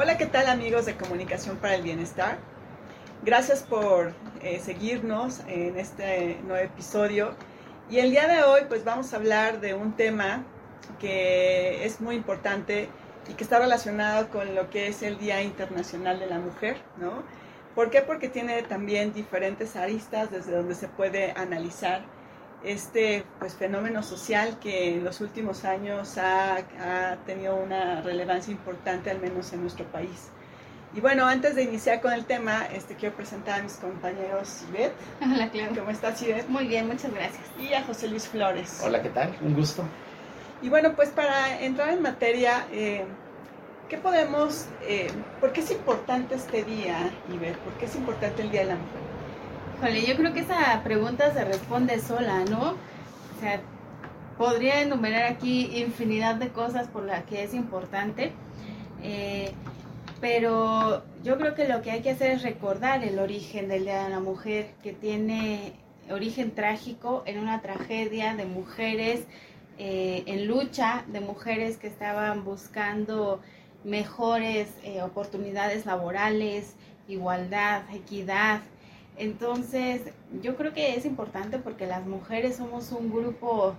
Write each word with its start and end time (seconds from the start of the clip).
Hola, 0.00 0.16
¿qué 0.16 0.26
tal 0.26 0.46
amigos 0.46 0.86
de 0.86 0.94
Comunicación 0.94 1.56
para 1.56 1.74
el 1.74 1.82
Bienestar? 1.82 2.38
Gracias 3.24 3.64
por 3.64 4.12
eh, 4.42 4.60
seguirnos 4.64 5.40
en 5.48 5.76
este 5.76 6.38
nuevo 6.46 6.64
episodio. 6.64 7.34
Y 7.90 7.98
el 7.98 8.12
día 8.12 8.28
de 8.28 8.44
hoy 8.44 8.60
pues 8.68 8.84
vamos 8.84 9.12
a 9.12 9.16
hablar 9.16 9.60
de 9.60 9.74
un 9.74 9.96
tema 9.96 10.44
que 11.00 11.84
es 11.84 12.00
muy 12.00 12.14
importante 12.14 12.88
y 13.28 13.32
que 13.34 13.42
está 13.42 13.58
relacionado 13.58 14.28
con 14.30 14.54
lo 14.54 14.70
que 14.70 14.86
es 14.86 15.02
el 15.02 15.18
Día 15.18 15.42
Internacional 15.42 16.20
de 16.20 16.26
la 16.26 16.38
Mujer, 16.38 16.76
¿no? 16.98 17.24
¿Por 17.74 17.90
qué? 17.90 18.00
Porque 18.00 18.28
tiene 18.28 18.62
también 18.62 19.12
diferentes 19.12 19.74
aristas 19.74 20.30
desde 20.30 20.52
donde 20.52 20.76
se 20.76 20.86
puede 20.86 21.32
analizar 21.32 22.02
este 22.64 23.24
pues, 23.38 23.54
fenómeno 23.54 24.02
social 24.02 24.58
que 24.58 24.94
en 24.94 25.04
los 25.04 25.20
últimos 25.20 25.64
años 25.64 26.18
ha, 26.18 26.56
ha, 26.56 27.16
tenido 27.26 27.56
una 27.56 28.02
relevancia 28.02 28.52
importante, 28.52 29.10
al 29.10 29.20
menos 29.20 29.52
en 29.52 29.62
nuestro 29.62 29.84
país. 29.86 30.30
Y 30.94 31.00
bueno, 31.00 31.26
antes 31.26 31.54
de 31.54 31.62
iniciar 31.62 32.00
con 32.00 32.12
el 32.12 32.24
tema, 32.24 32.66
este, 32.72 32.94
quiero 32.94 33.14
presentar 33.14 33.60
a 33.60 33.62
mis 33.62 33.74
compañeros 33.74 34.64
Ivette. 34.70 34.94
Hola, 35.20 35.50
claro. 35.50 35.74
¿Cómo 35.76 35.90
estás, 35.90 36.20
Ivette? 36.22 36.48
Muy 36.48 36.66
bien, 36.66 36.86
muchas 36.86 37.12
gracias. 37.12 37.42
Y 37.60 37.74
a 37.74 37.82
José 37.84 38.08
Luis 38.08 38.26
Flores. 38.26 38.80
Hola, 38.82 39.02
¿qué 39.02 39.10
tal? 39.10 39.36
Un 39.42 39.54
gusto. 39.54 39.84
Y 40.62 40.70
bueno, 40.70 40.94
pues 40.96 41.10
para 41.10 41.60
entrar 41.60 41.90
en 41.90 42.02
materia, 42.02 42.66
eh, 42.72 43.04
¿qué 43.88 43.98
podemos, 43.98 44.66
eh, 44.82 45.08
por 45.40 45.52
qué 45.52 45.60
es 45.60 45.70
importante 45.70 46.34
este 46.34 46.64
día, 46.64 47.10
Ivette? 47.32 47.58
¿Por 47.58 47.74
qué 47.74 47.84
es 47.84 47.94
importante 47.94 48.42
el 48.42 48.50
Día 48.50 48.62
de 48.62 48.66
la 48.68 48.74
Mujer? 48.76 49.07
Híjole, 49.78 50.04
yo 50.04 50.16
creo 50.16 50.32
que 50.32 50.40
esa 50.40 50.80
pregunta 50.82 51.32
se 51.32 51.44
responde 51.44 52.00
sola, 52.00 52.44
¿no? 52.50 52.70
O 52.70 53.40
sea, 53.40 53.60
podría 54.36 54.80
enumerar 54.80 55.32
aquí 55.32 55.70
infinidad 55.78 56.34
de 56.34 56.48
cosas 56.48 56.88
por 56.88 57.04
las 57.04 57.22
que 57.26 57.44
es 57.44 57.54
importante, 57.54 58.32
eh, 59.04 59.52
pero 60.20 61.04
yo 61.22 61.38
creo 61.38 61.54
que 61.54 61.68
lo 61.68 61.80
que 61.80 61.92
hay 61.92 62.00
que 62.00 62.10
hacer 62.10 62.32
es 62.32 62.42
recordar 62.42 63.04
el 63.04 63.20
origen 63.20 63.68
del 63.68 63.84
Día 63.84 64.02
de 64.02 64.10
la 64.10 64.18
Mujer, 64.18 64.72
que 64.82 64.92
tiene 64.92 65.74
origen 66.10 66.56
trágico 66.56 67.22
en 67.24 67.38
una 67.38 67.60
tragedia 67.62 68.34
de 68.34 68.46
mujeres 68.46 69.26
eh, 69.78 70.24
en 70.26 70.48
lucha, 70.48 71.04
de 71.06 71.20
mujeres 71.20 71.76
que 71.76 71.86
estaban 71.86 72.44
buscando 72.44 73.40
mejores 73.84 74.70
eh, 74.82 75.02
oportunidades 75.02 75.86
laborales, 75.86 76.74
igualdad, 77.06 77.82
equidad, 77.94 78.60
entonces, 79.18 80.02
yo 80.42 80.56
creo 80.56 80.72
que 80.72 80.94
es 80.94 81.04
importante 81.04 81.58
porque 81.58 81.86
las 81.86 82.06
mujeres 82.06 82.56
somos 82.56 82.92
un 82.92 83.10
grupo 83.10 83.74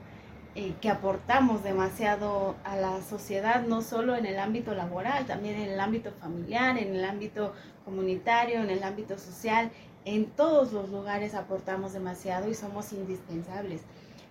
eh, 0.56 0.74
que 0.82 0.90
aportamos 0.90 1.64
demasiado 1.64 2.56
a 2.64 2.76
la 2.76 3.02
sociedad, 3.02 3.66
no 3.66 3.82
solo 3.82 4.16
en 4.16 4.26
el 4.26 4.40
ámbito 4.40 4.74
laboral, 4.74 5.26
también 5.26 5.56
en 5.56 5.70
el 5.70 5.80
ámbito 5.80 6.12
familiar, 6.20 6.78
en 6.78 6.96
el 6.96 7.06
ámbito 7.06 7.54
comunitario, 7.86 8.60
en 8.62 8.70
el 8.70 8.84
ámbito 8.84 9.18
social. 9.18 9.72
En 10.06 10.26
todos 10.26 10.74
los 10.74 10.90
lugares 10.90 11.36
aportamos 11.36 11.94
demasiado 11.94 12.50
y 12.50 12.56
somos 12.56 12.92
indispensables. 12.94 13.82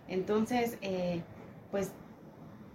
Entonces, 0.09 0.77
eh, 0.83 1.23
pues 1.71 1.93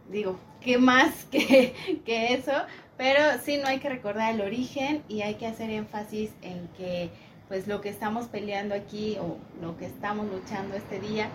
digo, 0.10 0.38
¿qué 0.62 0.78
más 0.78 1.26
que, 1.32 1.76
que 2.06 2.34
eso? 2.34 2.54
Pero 2.98 3.20
sí, 3.44 3.58
no 3.58 3.68
hay 3.68 3.80
que 3.80 3.90
recordar 3.90 4.34
el 4.34 4.42
origen 4.42 5.04
y 5.08 5.22
hay 5.22 5.36
que 5.36 5.48
hacer 5.48 5.70
énfasis 5.70 6.32
en 6.42 6.68
que 6.70 7.10
pues 7.54 7.68
lo 7.68 7.82
que 7.82 7.90
estamos 7.90 8.26
peleando 8.26 8.74
aquí 8.74 9.16
o 9.22 9.38
lo 9.64 9.78
que 9.78 9.86
estamos 9.86 10.26
luchando 10.26 10.74
este 10.76 11.00
día 11.00 11.28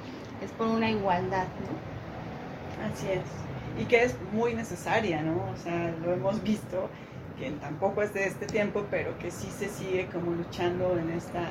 es 0.45 0.51
por 0.51 0.67
una 0.67 0.91
igualdad, 0.91 1.45
¿no? 1.45 2.93
Así 2.93 3.07
es. 3.07 3.81
Y 3.81 3.87
que 3.87 4.03
es 4.03 4.17
muy 4.33 4.53
necesaria, 4.53 5.23
¿no? 5.23 5.37
O 5.53 5.57
sea, 5.57 5.95
lo 6.05 6.13
hemos 6.13 6.43
visto, 6.43 6.91
que 7.39 7.53
tampoco 7.53 8.03
es 8.03 8.15
de 8.15 8.27
este 8.27 8.47
tiempo, 8.47 8.85
pero 8.91 9.17
que 9.21 9.31
sí 9.31 9.47
se 9.57 9.69
sigue 9.69 10.09
como 10.13 10.33
luchando 10.33 10.99
en 10.99 11.11
esta, 11.11 11.51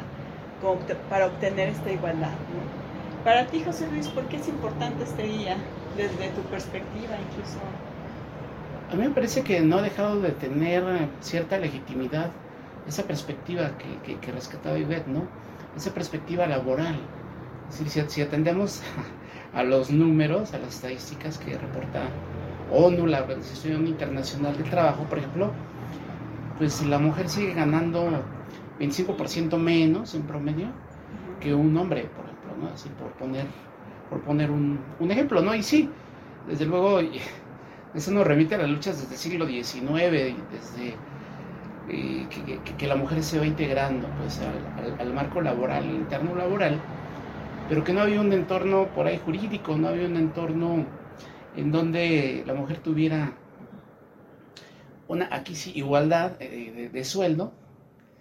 para 1.10 1.28
obtener 1.28 1.70
esta 1.70 1.90
igualdad, 1.90 2.28
¿no? 2.28 3.24
Para 3.24 3.48
ti, 3.48 3.64
José 3.64 3.88
Luis, 3.90 4.10
¿por 4.10 4.26
qué 4.26 4.36
es 4.36 4.50
importante 4.50 5.06
este 5.06 5.24
día, 5.24 5.56
desde 5.96 6.28
tu 6.32 6.42
perspectiva 6.50 7.16
incluso? 7.32 7.58
A 8.92 8.96
mí 8.98 9.08
me 9.08 9.14
parece 9.14 9.44
que 9.44 9.62
no 9.62 9.78
ha 9.78 9.82
dejado 9.82 10.20
de 10.20 10.32
tener 10.32 10.84
cierta 11.22 11.58
legitimidad 11.58 12.32
esa 12.88 13.04
perspectiva 13.04 13.72
que, 13.78 14.18
que, 14.20 14.32
rescataba 14.32 14.78
Ivette, 14.78 15.08
¿no? 15.08 15.24
Esa 15.76 15.94
perspectiva 15.94 16.48
laboral. 16.48 16.98
Decir, 17.70 17.90
si, 17.90 18.02
si, 18.08 18.22
atendemos 18.22 18.82
a 19.54 19.64
los 19.64 19.92
números, 19.92 20.54
a 20.54 20.60
las 20.60 20.76
estadísticas 20.76 21.38
que 21.38 21.58
reporta 21.58 22.04
ONU, 22.72 23.06
la 23.06 23.22
Organización 23.22 23.88
Internacional 23.88 24.58
del 24.58 24.70
Trabajo, 24.70 25.04
por 25.04 25.20
ejemplo, 25.20 25.52
pues 26.58 26.84
la 26.86 26.98
mujer 26.98 27.30
sigue 27.30 27.54
ganando 27.54 28.24
25% 28.80 29.58
menos 29.58 30.16
en 30.16 30.24
promedio 30.24 30.68
que 31.40 31.54
un 31.54 31.76
hombre, 31.78 32.10
por 32.16 32.26
ejemplo, 32.26 32.52
¿no? 32.60 32.74
Así 32.74 32.90
por 32.90 33.12
poner, 33.14 33.46
por 34.10 34.22
poner 34.22 34.50
un, 34.50 34.80
un 35.00 35.12
ejemplo, 35.12 35.42
¿no? 35.42 35.54
Y 35.54 35.62
sí, 35.62 35.90
desde 36.48 36.66
luego, 36.66 37.00
eso 37.94 38.12
nos 38.12 38.26
remite 38.26 38.56
a 38.56 38.60
las 38.60 38.70
luchas 38.70 39.00
desde 39.02 39.14
el 39.14 39.20
siglo 39.20 39.48
XIX, 39.48 40.36
desde 40.52 40.96
eh, 41.90 42.28
que, 42.30 42.60
que, 42.60 42.76
que, 42.76 42.88
la 42.88 42.96
mujer 42.96 43.24
se 43.24 43.40
va 43.40 43.46
integrando 43.46 44.08
pues, 44.20 44.40
al, 44.40 44.84
al, 44.84 45.02
al, 45.02 45.14
marco 45.14 45.42
laboral, 45.42 45.86
interno 45.86 46.36
laboral, 46.36 46.80
pero 47.70 47.84
que 47.84 47.94
no 47.94 48.02
había 48.02 48.22
un 48.22 48.34
entorno 48.34 48.88
por 48.96 49.08
ahí 49.08 49.20
jurídico, 49.24 49.78
no 49.78 49.88
había 49.88 50.06
un 50.06 50.18
entorno 50.18 50.86
en 51.56 51.72
donde 51.72 52.44
la 52.46 52.54
mujer 52.54 52.80
tuviera 52.80 53.34
una, 55.08 55.30
aquí 55.32 55.56
sí, 55.56 55.72
igualdad 55.76 56.32
de, 56.38 56.72
de, 56.72 56.90
de 56.90 57.04
sueldo 57.06 57.54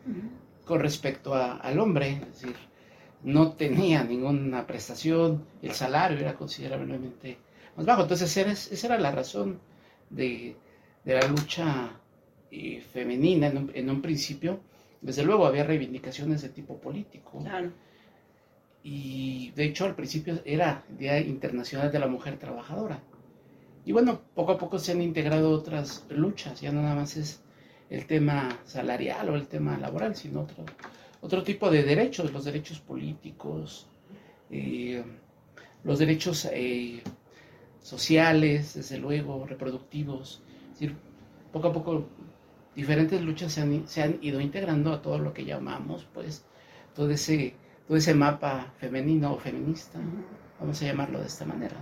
uh 0.07 0.11
-huh. 0.11 0.65
con 0.65 0.81
respecto 0.81 1.35
a, 1.35 1.57
al 1.57 1.79
hombre, 1.81 2.11
es 2.13 2.43
decir, 2.43 2.57
no 3.25 3.53
tenía 3.53 4.05
ninguna 4.05 4.67
prestación, 4.67 5.45
el 5.63 5.73
salario 5.73 6.19
era 6.19 6.35
considerablemente 6.35 7.39
más 7.77 7.85
bajo, 7.87 8.03
entonces 8.03 8.35
esa 8.37 8.87
era 8.87 8.99
la 8.99 9.11
razón 9.11 9.59
de, 10.11 10.57
de 11.05 11.15
la 11.15 11.27
lucha 11.29 11.91
femenina 12.93 13.49
en 13.49 13.59
un, 13.59 13.71
en 13.75 13.91
un, 13.91 14.03
principio, 14.03 14.61
desde 15.01 15.25
luego 15.25 15.47
había 15.47 15.65
reivindicaciones 15.65 16.43
de 16.43 16.49
tipo 16.49 16.79
político. 16.79 17.39
Claro. 17.41 17.73
Y 18.83 19.51
de 19.57 19.65
hecho 19.65 19.85
al 19.85 19.97
principio 19.97 20.41
era 20.45 20.85
Día 20.89 21.19
Internacional 21.19 21.91
de 21.91 21.99
la 21.99 22.07
Mujer 22.07 22.39
Trabajadora. 22.39 23.01
Y 23.85 23.93
bueno, 23.93 24.21
poco 24.35 24.53
a 24.53 24.59
poco 24.59 24.79
se 24.79 24.93
han 24.93 25.03
integrado 25.03 25.51
otras 25.51 26.05
luchas, 26.09 26.61
ya 26.61 26.73
no 26.73 26.83
nada 26.83 26.97
más 26.97 27.17
es 27.17 27.41
el 27.89 28.07
tema 28.07 28.49
salarial 28.65 29.29
o 29.31 29.37
el 29.37 29.47
tema 29.47 29.79
laboral, 29.79 30.17
sino 30.17 30.41
otro, 30.41 30.65
otro 31.21 31.43
tipo 31.43 31.71
de 31.71 31.85
derechos, 31.85 32.33
los 32.33 32.45
derechos 32.45 32.81
políticos, 32.81 33.87
eh, 34.51 35.05
los 35.85 35.99
derechos 35.99 36.49
eh, 36.53 37.03
sociales, 37.81 38.75
desde 38.75 38.99
luego, 38.99 39.47
reproductivos. 39.47 40.43
Es 40.73 40.81
decir, 40.81 40.97
poco 41.53 41.69
a 41.69 41.73
poco 41.73 42.07
diferentes 42.77 43.21
luchas 43.23 43.53
se 43.53 43.63
han, 43.63 43.89
se 43.89 44.03
han, 44.03 44.19
ido 44.23 44.41
integrando 44.41 44.93
a 44.93 45.03
todo 45.03 45.19
lo 45.19 45.33
que 45.33 45.45
llamamos, 45.45 46.07
pues, 46.15 46.45
todo 46.95 47.11
ese, 47.11 47.55
todo 47.89 47.97
ese 47.97 48.15
mapa 48.15 48.73
femenino 48.79 49.33
o 49.33 49.39
feminista, 49.39 49.99
vamos 50.61 50.81
a 50.83 50.85
llamarlo 50.85 51.19
de 51.19 51.27
esta 51.27 51.45
manera. 51.45 51.75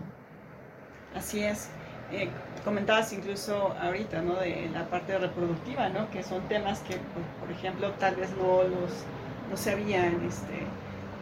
Así 1.15 1.43
es. 1.43 1.69
Eh, 2.11 2.29
comentabas 2.65 3.13
incluso 3.13 3.75
ahorita, 3.81 4.23
¿no? 4.23 4.37
De 4.37 4.71
la 4.73 4.89
parte 4.89 5.19
reproductiva, 5.19 5.89
¿no? 5.91 6.11
Que 6.11 6.23
son 6.23 6.47
temas 6.49 6.81
que, 6.81 6.95
por, 6.97 7.23
por 7.41 7.51
ejemplo, 7.51 7.91
tal 7.99 8.17
vez 8.17 8.31
no 8.37 8.63
los 8.63 9.05
no 9.51 9.57
se 9.57 9.73
habían 9.73 10.23
este, 10.25 10.67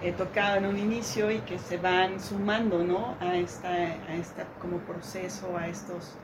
eh, 0.02 0.12
tocado 0.12 0.56
en 0.56 0.66
un 0.66 0.78
inicio 0.78 1.30
y 1.30 1.38
que 1.40 1.58
se 1.58 1.76
van 1.76 2.20
sumando, 2.20 2.82
¿no? 2.84 3.16
A 3.20 3.36
esta, 3.36 3.68
a 3.68 4.14
esta 4.14 4.46
como 4.60 4.78
proceso, 4.78 5.56
a 5.56 5.68
estos, 5.68 6.14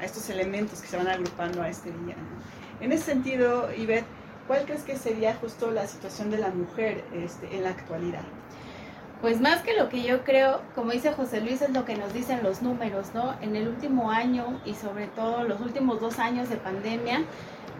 a 0.00 0.04
estos 0.04 0.28
elementos 0.30 0.80
que 0.80 0.88
se 0.88 0.96
van 0.96 1.08
agrupando 1.08 1.62
a 1.62 1.68
este 1.68 1.90
día, 1.90 2.16
¿no? 2.16 2.84
En 2.84 2.92
ese 2.92 3.04
sentido, 3.04 3.68
Ivette, 3.74 4.06
¿cuál 4.46 4.64
crees 4.64 4.82
que 4.82 4.96
sería 4.96 5.34
justo 5.34 5.70
la 5.70 5.86
situación 5.86 6.30
de 6.30 6.38
la 6.38 6.50
mujer 6.50 7.04
este, 7.14 7.56
en 7.56 7.64
la 7.64 7.70
actualidad? 7.70 8.22
Pues 9.22 9.40
más 9.40 9.62
que 9.62 9.74
lo 9.74 9.88
que 9.88 10.02
yo 10.02 10.24
creo, 10.24 10.60
como 10.74 10.92
dice 10.92 11.12
José 11.12 11.40
Luis, 11.40 11.62
es 11.62 11.70
lo 11.70 11.86
que 11.86 11.96
nos 11.96 12.12
dicen 12.12 12.42
los 12.42 12.60
números, 12.60 13.14
¿no? 13.14 13.34
En 13.40 13.56
el 13.56 13.66
último 13.66 14.10
año 14.10 14.60
y 14.66 14.74
sobre 14.74 15.06
todo 15.06 15.44
los 15.44 15.60
últimos 15.60 16.00
dos 16.00 16.18
años 16.18 16.50
de 16.50 16.56
pandemia, 16.56 17.22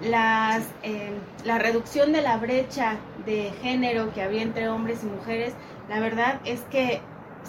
las, 0.03 0.65
eh, 0.83 1.11
la 1.45 1.59
reducción 1.59 2.12
de 2.12 2.23
la 2.23 2.39
brecha 2.39 2.97
de 3.27 3.53
género 3.62 4.12
que 4.15 4.23
había 4.23 4.43
entre 4.43 4.69
hombres 4.69 5.03
y 5.03 5.07
mujeres, 5.07 5.53
la 5.91 6.01
verdad 6.01 6.41
es 6.45 6.61
que 6.71 7.01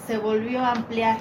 se 0.06 0.18
volvió 0.18 0.60
a 0.60 0.74
ampliar. 0.74 1.20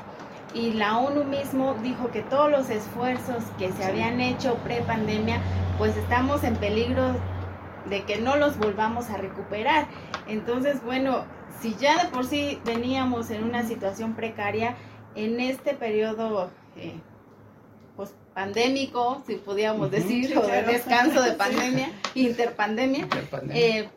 Y 0.57 0.73
la 0.73 0.97
ONU 0.97 1.25
mismo 1.25 1.75
dijo 1.83 2.11
que 2.11 2.23
todos 2.23 2.51
los 2.51 2.71
esfuerzos 2.71 3.45
que 3.59 3.71
se 3.73 3.85
habían 3.85 4.23
hecho 4.23 4.55
pre-pandemia 4.65 5.43
pues 5.77 5.95
estamos 5.99 6.45
en 6.45 6.57
peligro 6.57 7.15
de 7.91 8.05
que 8.05 8.19
no 8.19 8.37
los 8.37 8.57
volvamos 8.57 9.11
a 9.11 9.19
recuperar. 9.19 9.87
Entonces, 10.27 10.83
bueno, 10.83 11.27
si 11.61 11.75
ya 11.75 12.03
de 12.03 12.11
por 12.11 12.25
sí 12.25 12.59
veníamos 12.65 13.31
en 13.31 13.45
una 13.45 13.65
situación 13.65 14.15
precaria, 14.15 14.77
en 15.15 15.41
este 15.41 15.75
periodo, 15.75 16.51
eh, 16.77 17.01
pues 17.95 18.15
pandémico, 18.35 19.23
si 19.27 19.37
pudiéramos 19.37 19.91
decir, 19.91 20.37
o 20.39 20.47
de 20.47 20.63
descanso 20.63 21.23
de 21.23 21.33
pandemia, 21.35 21.91
interpandemia, 22.15 23.09
eh, 23.51 23.89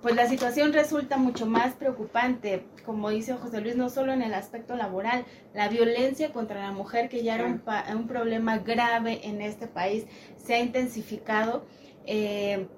pues 0.00 0.14
la 0.14 0.28
situación 0.28 0.72
resulta 0.72 1.16
mucho 1.16 1.46
más 1.46 1.74
preocupante, 1.74 2.64
como 2.86 3.10
dice 3.10 3.34
José 3.34 3.60
Luis, 3.60 3.76
no 3.76 3.90
solo 3.90 4.12
en 4.12 4.22
el 4.22 4.32
aspecto 4.32 4.76
laboral, 4.76 5.26
la 5.52 5.68
violencia 5.68 6.32
contra 6.32 6.62
la 6.62 6.72
mujer, 6.72 7.08
que 7.08 7.22
ya 7.22 7.34
era 7.34 7.44
un, 7.44 7.62
un 7.94 8.06
problema 8.06 8.58
grave 8.58 9.20
en 9.26 9.42
este 9.42 9.66
país, 9.66 10.06
se 10.36 10.54
ha 10.54 10.60
intensificado. 10.60 11.66
Eh, 12.06 12.68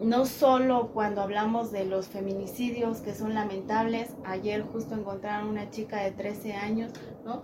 no 0.00 0.26
solo 0.26 0.90
cuando 0.92 1.22
hablamos 1.22 1.72
de 1.72 1.86
los 1.86 2.08
feminicidios 2.08 3.00
que 3.00 3.14
son 3.14 3.34
lamentables, 3.34 4.10
ayer 4.24 4.62
justo 4.62 4.94
encontraron 4.94 5.48
una 5.48 5.70
chica 5.70 6.02
de 6.02 6.10
13 6.12 6.52
años, 6.52 6.92
¿no? 7.24 7.42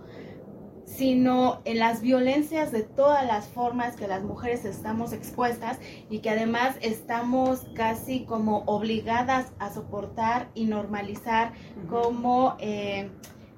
Sino 0.85 1.61
en 1.65 1.79
las 1.79 2.01
violencias 2.01 2.71
de 2.71 2.83
todas 2.83 3.25
las 3.25 3.47
formas 3.47 3.95
que 3.95 4.07
las 4.07 4.23
mujeres 4.23 4.65
estamos 4.65 5.13
expuestas 5.13 5.79
y 6.09 6.19
que 6.19 6.29
además 6.29 6.75
estamos 6.81 7.65
casi 7.73 8.25
como 8.25 8.63
obligadas 8.65 9.51
a 9.59 9.71
soportar 9.71 10.49
y 10.53 10.65
normalizar 10.65 11.53
como 11.89 12.55
eh, 12.59 13.09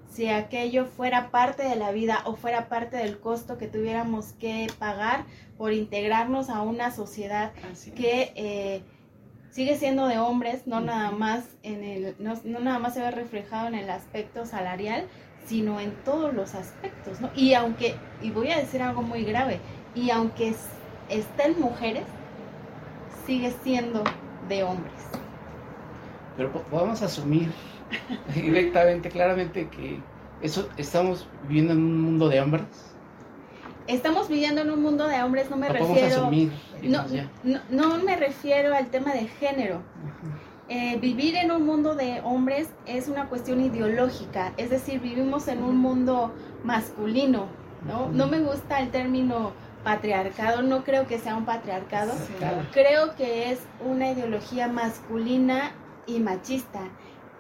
si 0.10 0.30
aquello 0.30 0.86
fuera 0.86 1.30
parte 1.30 1.64
de 1.64 1.76
la 1.76 1.92
vida 1.92 2.22
o 2.26 2.36
fuera 2.36 2.70
parte 2.70 2.98
del 2.98 3.20
costo 3.20 3.58
que 3.58 3.68
tuviéramos 3.68 4.34
que 4.34 4.68
pagar 4.80 5.26
por 5.58 5.74
integrarnos 5.74 6.50
a 6.50 6.62
una 6.62 6.92
sociedad 6.92 7.52
que 7.96 8.32
eh, 8.36 8.84
sigue 9.52 9.78
siendo 9.78 10.08
de 10.08 10.20
hombres, 10.20 10.68
no 10.68 10.80
nada 10.80 11.12
más 11.12 11.46
en 11.64 11.84
el, 11.84 12.16
no, 12.20 12.34
no 12.44 12.60
nada 12.60 12.80
más 12.80 12.94
se 12.94 13.02
ve 13.02 13.12
reflejado 13.12 13.68
en 13.68 13.76
el 13.76 13.90
aspecto 13.90 14.46
salarial, 14.46 15.08
sino 15.46 15.80
en 15.80 15.92
todos 16.04 16.34
los 16.34 16.56
aspectos, 16.56 17.22
¿no? 17.22 17.30
Y 17.36 17.54
aunque, 17.54 17.96
y 18.22 18.32
voy 18.32 18.52
a 18.52 18.58
decir 18.58 18.82
algo 18.82 19.02
muy 19.02 19.24
grave, 19.24 19.60
y 19.94 20.10
aunque 20.10 20.54
estén 21.10 21.60
mujeres, 21.60 22.04
sigue 23.26 23.54
siendo 23.64 24.04
de 24.50 24.64
hombres. 24.64 24.94
Pero 26.38 26.52
podemos 26.52 27.02
asumir 27.02 27.52
directamente, 28.36 29.10
claramente 29.10 29.68
que 29.70 30.00
eso 30.42 30.68
estamos 30.78 31.28
viviendo 31.48 31.74
en 31.74 31.80
un 31.80 32.02
mundo 32.02 32.30
de 32.30 32.42
hombres. 32.42 32.64
Estamos 33.88 34.28
viviendo 34.28 34.62
en 34.62 34.72
un 34.72 34.82
mundo 34.82 35.08
de 35.08 35.22
hombres, 35.22 35.50
no 35.50 35.58
me 35.58 35.70
refiero. 35.70 36.24
Asumir, 36.24 36.52
no, 36.82 37.06
no, 37.44 37.60
no, 37.70 37.98
me 38.04 38.16
refiero 38.16 38.76
al 38.76 38.88
tema 38.88 39.14
de 39.14 39.28
género. 39.28 39.82
Eh, 40.68 40.98
vivir 41.00 41.36
en 41.36 41.52
un 41.52 41.64
mundo 41.64 41.94
de 41.94 42.22
hombres 42.24 42.70
es 42.88 43.08
una 43.08 43.30
cuestión 43.30 43.62
ideológica, 43.62 44.52
es 44.58 44.72
decir, 44.72 45.00
vivimos 45.00 45.48
en 45.48 45.64
un 45.64 45.78
mundo 45.78 46.34
masculino, 46.64 47.46
¿no? 47.88 48.10
No 48.10 48.26
me 48.26 48.40
gusta 48.40 48.80
el 48.80 48.90
término 48.90 49.52
patriarcado, 49.84 50.64
no 50.64 50.84
creo 50.84 51.06
que 51.06 51.20
sea 51.20 51.36
un 51.36 51.46
patriarcado, 51.46 52.14
creo 52.74 53.16
que 53.16 53.52
es 53.52 53.60
una 53.86 54.10
ideología 54.10 54.68
masculina 54.68 55.72
y 56.08 56.20
machista 56.20 56.82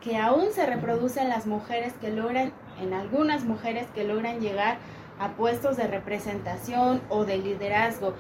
que 0.02 0.18
aún 0.18 0.52
se 0.54 0.68
reproduce 0.68 1.20
en 1.20 1.30
las 1.30 1.48
mujeres 1.48 1.94
que 2.00 2.12
logran, 2.12 2.54
en 2.80 2.94
algunas 2.94 3.44
mujeres 3.44 3.88
que 3.96 4.04
logran 4.04 4.40
llegar 4.40 4.78
a 5.18 5.32
puestos 5.32 5.78
de 5.78 5.88
representación 5.88 7.02
o 7.10 7.26
de 7.26 7.40
liderazgo 7.40 8.14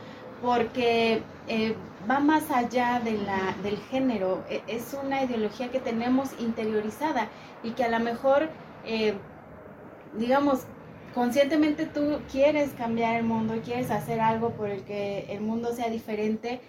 porque 0.45 1.23
eh, 1.47 1.75
va 2.09 2.19
más 2.19 2.51
allá 2.51 3.01
de 3.03 3.13
la, 3.13 3.55
del 3.63 3.77
género, 3.89 4.43
e, 4.49 4.61
es 4.67 4.95
una 5.03 5.23
ideología 5.23 5.71
que 5.71 5.79
tenemos 5.79 6.29
interiorizada 6.39 7.29
y 7.63 7.71
que 7.71 7.83
a 7.83 7.89
lo 7.89 7.99
mejor, 7.99 8.49
eh, 8.85 9.15
digamos, 10.17 10.61
conscientemente 11.15 11.87
tú 11.87 12.19
quieres 12.31 12.71
cambiar 12.73 13.15
el 13.15 13.23
mundo, 13.23 13.55
quieres 13.63 13.89
hacer 13.89 14.19
algo 14.19 14.51
por 14.51 14.69
el 14.69 14.83
que 14.83 15.25
el 15.29 15.41
mundo 15.41 15.73
sea 15.73 15.89
diferente, 15.89 16.61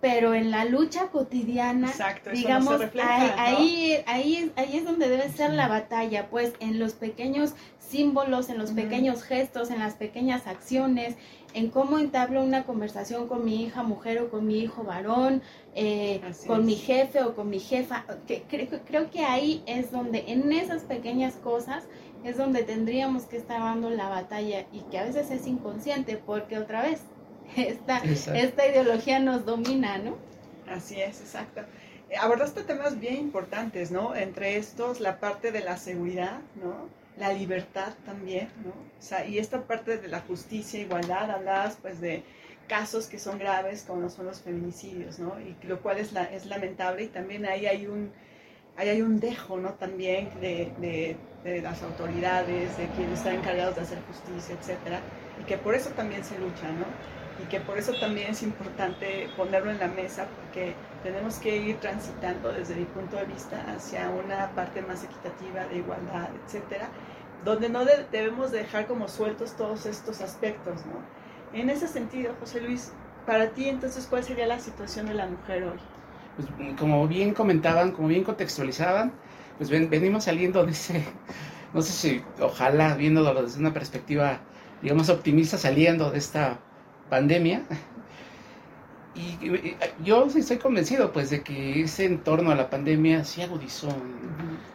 pero 0.00 0.34
en 0.34 0.50
la 0.50 0.66
lucha 0.66 1.06
cotidiana, 1.06 1.90
digamos, 2.30 2.78
ahí, 3.02 4.02
ahí, 4.06 4.52
ahí, 4.54 4.76
es 4.76 4.84
donde 4.84 5.08
debe 5.08 5.30
ser 5.30 5.54
la 5.54 5.66
batalla, 5.66 6.28
pues 6.28 6.52
en 6.60 6.78
los 6.78 6.92
pequeños 6.92 7.54
símbolos, 7.78 8.50
en 8.50 8.58
los 8.58 8.72
pequeños 8.72 9.22
gestos, 9.22 9.70
en 9.70 9.78
las 9.78 9.94
pequeñas 9.94 10.46
acciones, 10.46 11.16
en 11.54 11.70
cómo 11.70 11.98
entablo 11.98 12.42
una 12.42 12.64
conversación 12.64 13.28
con 13.28 13.44
mi 13.44 13.62
hija 13.62 13.82
mujer 13.82 14.20
o 14.20 14.30
con 14.30 14.46
mi 14.46 14.58
hijo 14.58 14.82
varón, 14.82 15.42
eh, 15.74 16.20
con 16.46 16.66
mi 16.66 16.74
jefe 16.74 17.22
o 17.22 17.34
con 17.34 17.48
mi 17.48 17.60
jefa. 17.60 18.04
Que, 18.26 18.42
creo, 18.42 18.68
creo 18.84 19.10
que 19.10 19.24
ahí 19.24 19.62
es 19.66 19.90
donde, 19.90 20.24
en 20.28 20.52
esas 20.52 20.82
pequeñas 20.82 21.34
cosas, 21.36 21.84
es 22.24 22.36
donde 22.36 22.64
tendríamos 22.64 23.24
que 23.24 23.36
estar 23.36 23.60
dando 23.60 23.90
la 23.90 24.08
batalla 24.08 24.66
y 24.72 24.80
que 24.90 24.98
a 24.98 25.04
veces 25.04 25.30
es 25.30 25.46
inconsciente 25.46 26.16
porque 26.16 26.58
otra 26.58 26.82
vez 26.82 27.02
esta, 27.56 27.98
esta 27.98 28.66
ideología 28.66 29.20
nos 29.20 29.44
domina, 29.44 29.98
¿no? 29.98 30.16
Así 30.68 31.00
es, 31.00 31.20
exacto. 31.20 31.60
Eh, 32.10 32.16
abordaste 32.16 32.64
temas 32.64 32.98
bien 32.98 33.16
importantes, 33.16 33.90
¿no? 33.90 34.14
Entre 34.16 34.56
estos, 34.56 35.00
la 35.00 35.20
parte 35.20 35.52
de 35.52 35.60
la 35.60 35.76
seguridad, 35.76 36.40
¿no? 36.56 37.03
La 37.18 37.32
libertad 37.32 37.94
también, 38.04 38.48
¿no? 38.64 38.70
O 38.70 39.02
sea, 39.02 39.24
y 39.26 39.38
esta 39.38 39.62
parte 39.62 39.98
de 39.98 40.08
la 40.08 40.20
justicia, 40.20 40.80
igualdad, 40.80 41.30
hablabas 41.30 41.78
pues 41.80 42.00
de 42.00 42.24
casos 42.68 43.06
que 43.06 43.18
son 43.18 43.38
graves 43.38 43.84
como 43.86 44.08
son 44.08 44.26
los 44.26 44.40
feminicidios, 44.40 45.18
¿no? 45.18 45.38
Y 45.40 45.56
lo 45.66 45.80
cual 45.80 45.98
es, 45.98 46.12
la, 46.12 46.24
es 46.24 46.46
lamentable 46.46 47.04
y 47.04 47.08
también 47.08 47.46
ahí 47.46 47.66
hay 47.66 47.86
un, 47.86 48.10
ahí 48.76 48.88
hay 48.88 49.02
un 49.02 49.20
dejo, 49.20 49.58
¿no? 49.58 49.74
También 49.74 50.30
de, 50.40 50.72
de, 50.78 51.16
de 51.44 51.62
las 51.62 51.82
autoridades, 51.82 52.76
de 52.76 52.88
quienes 52.88 53.18
están 53.18 53.36
encargados 53.36 53.76
de 53.76 53.82
hacer 53.82 53.98
justicia, 54.02 54.56
etcétera, 54.58 55.00
y 55.40 55.44
que 55.44 55.58
por 55.58 55.74
eso 55.74 55.90
también 55.90 56.24
se 56.24 56.38
lucha, 56.38 56.70
¿no? 56.72 56.86
Y 57.42 57.46
que 57.46 57.60
por 57.60 57.78
eso 57.78 57.92
también 58.00 58.30
es 58.30 58.42
importante 58.42 59.28
ponerlo 59.36 59.70
en 59.70 59.78
la 59.78 59.88
mesa 59.88 60.26
porque 60.36 60.74
tenemos 61.02 61.38
que 61.38 61.56
ir 61.56 61.76
transitando 61.78 62.52
desde 62.52 62.76
mi 62.76 62.84
punto 62.84 63.16
de 63.16 63.24
vista 63.24 63.64
hacia 63.74 64.08
una 64.10 64.50
parte 64.54 64.82
más 64.82 65.04
equitativa 65.04 65.64
de 65.66 65.78
igualdad, 65.78 66.28
etcétera, 66.44 66.88
donde 67.44 67.68
no 67.68 67.84
debemos 67.84 68.52
dejar 68.52 68.86
como 68.86 69.08
sueltos 69.08 69.56
todos 69.56 69.84
estos 69.86 70.20
aspectos, 70.20 70.86
¿no? 70.86 71.58
En 71.58 71.70
ese 71.70 71.88
sentido, 71.88 72.34
José 72.40 72.60
Luis, 72.60 72.92
para 73.26 73.50
ti 73.50 73.68
entonces, 73.68 74.06
¿cuál 74.08 74.24
sería 74.24 74.46
la 74.46 74.58
situación 74.58 75.06
de 75.06 75.14
la 75.14 75.26
mujer 75.26 75.64
hoy? 75.64 75.78
Pues 76.36 76.48
como 76.78 77.06
bien 77.06 77.34
comentaban, 77.34 77.92
como 77.92 78.08
bien 78.08 78.24
contextualizaban, 78.24 79.12
pues 79.58 79.70
venimos 79.70 80.24
saliendo 80.24 80.64
de 80.64 80.72
ese, 80.72 81.04
no 81.72 81.82
sé 81.82 81.92
si, 81.92 82.24
ojalá 82.40 82.94
viéndolo 82.94 83.42
desde 83.42 83.60
una 83.60 83.72
perspectiva, 83.72 84.40
digamos, 84.82 85.08
optimista, 85.08 85.58
saliendo 85.58 86.10
de 86.10 86.18
esta 86.18 86.58
pandemia. 87.08 87.62
Y, 89.14 89.76
yo 90.02 90.26
estoy 90.26 90.58
convencido 90.58 91.12
pues 91.12 91.30
de 91.30 91.42
que 91.42 91.82
ese 91.82 92.04
entorno 92.04 92.50
a 92.50 92.56
la 92.56 92.68
pandemia 92.68 93.24
sí 93.24 93.42
agudizó 93.42 93.88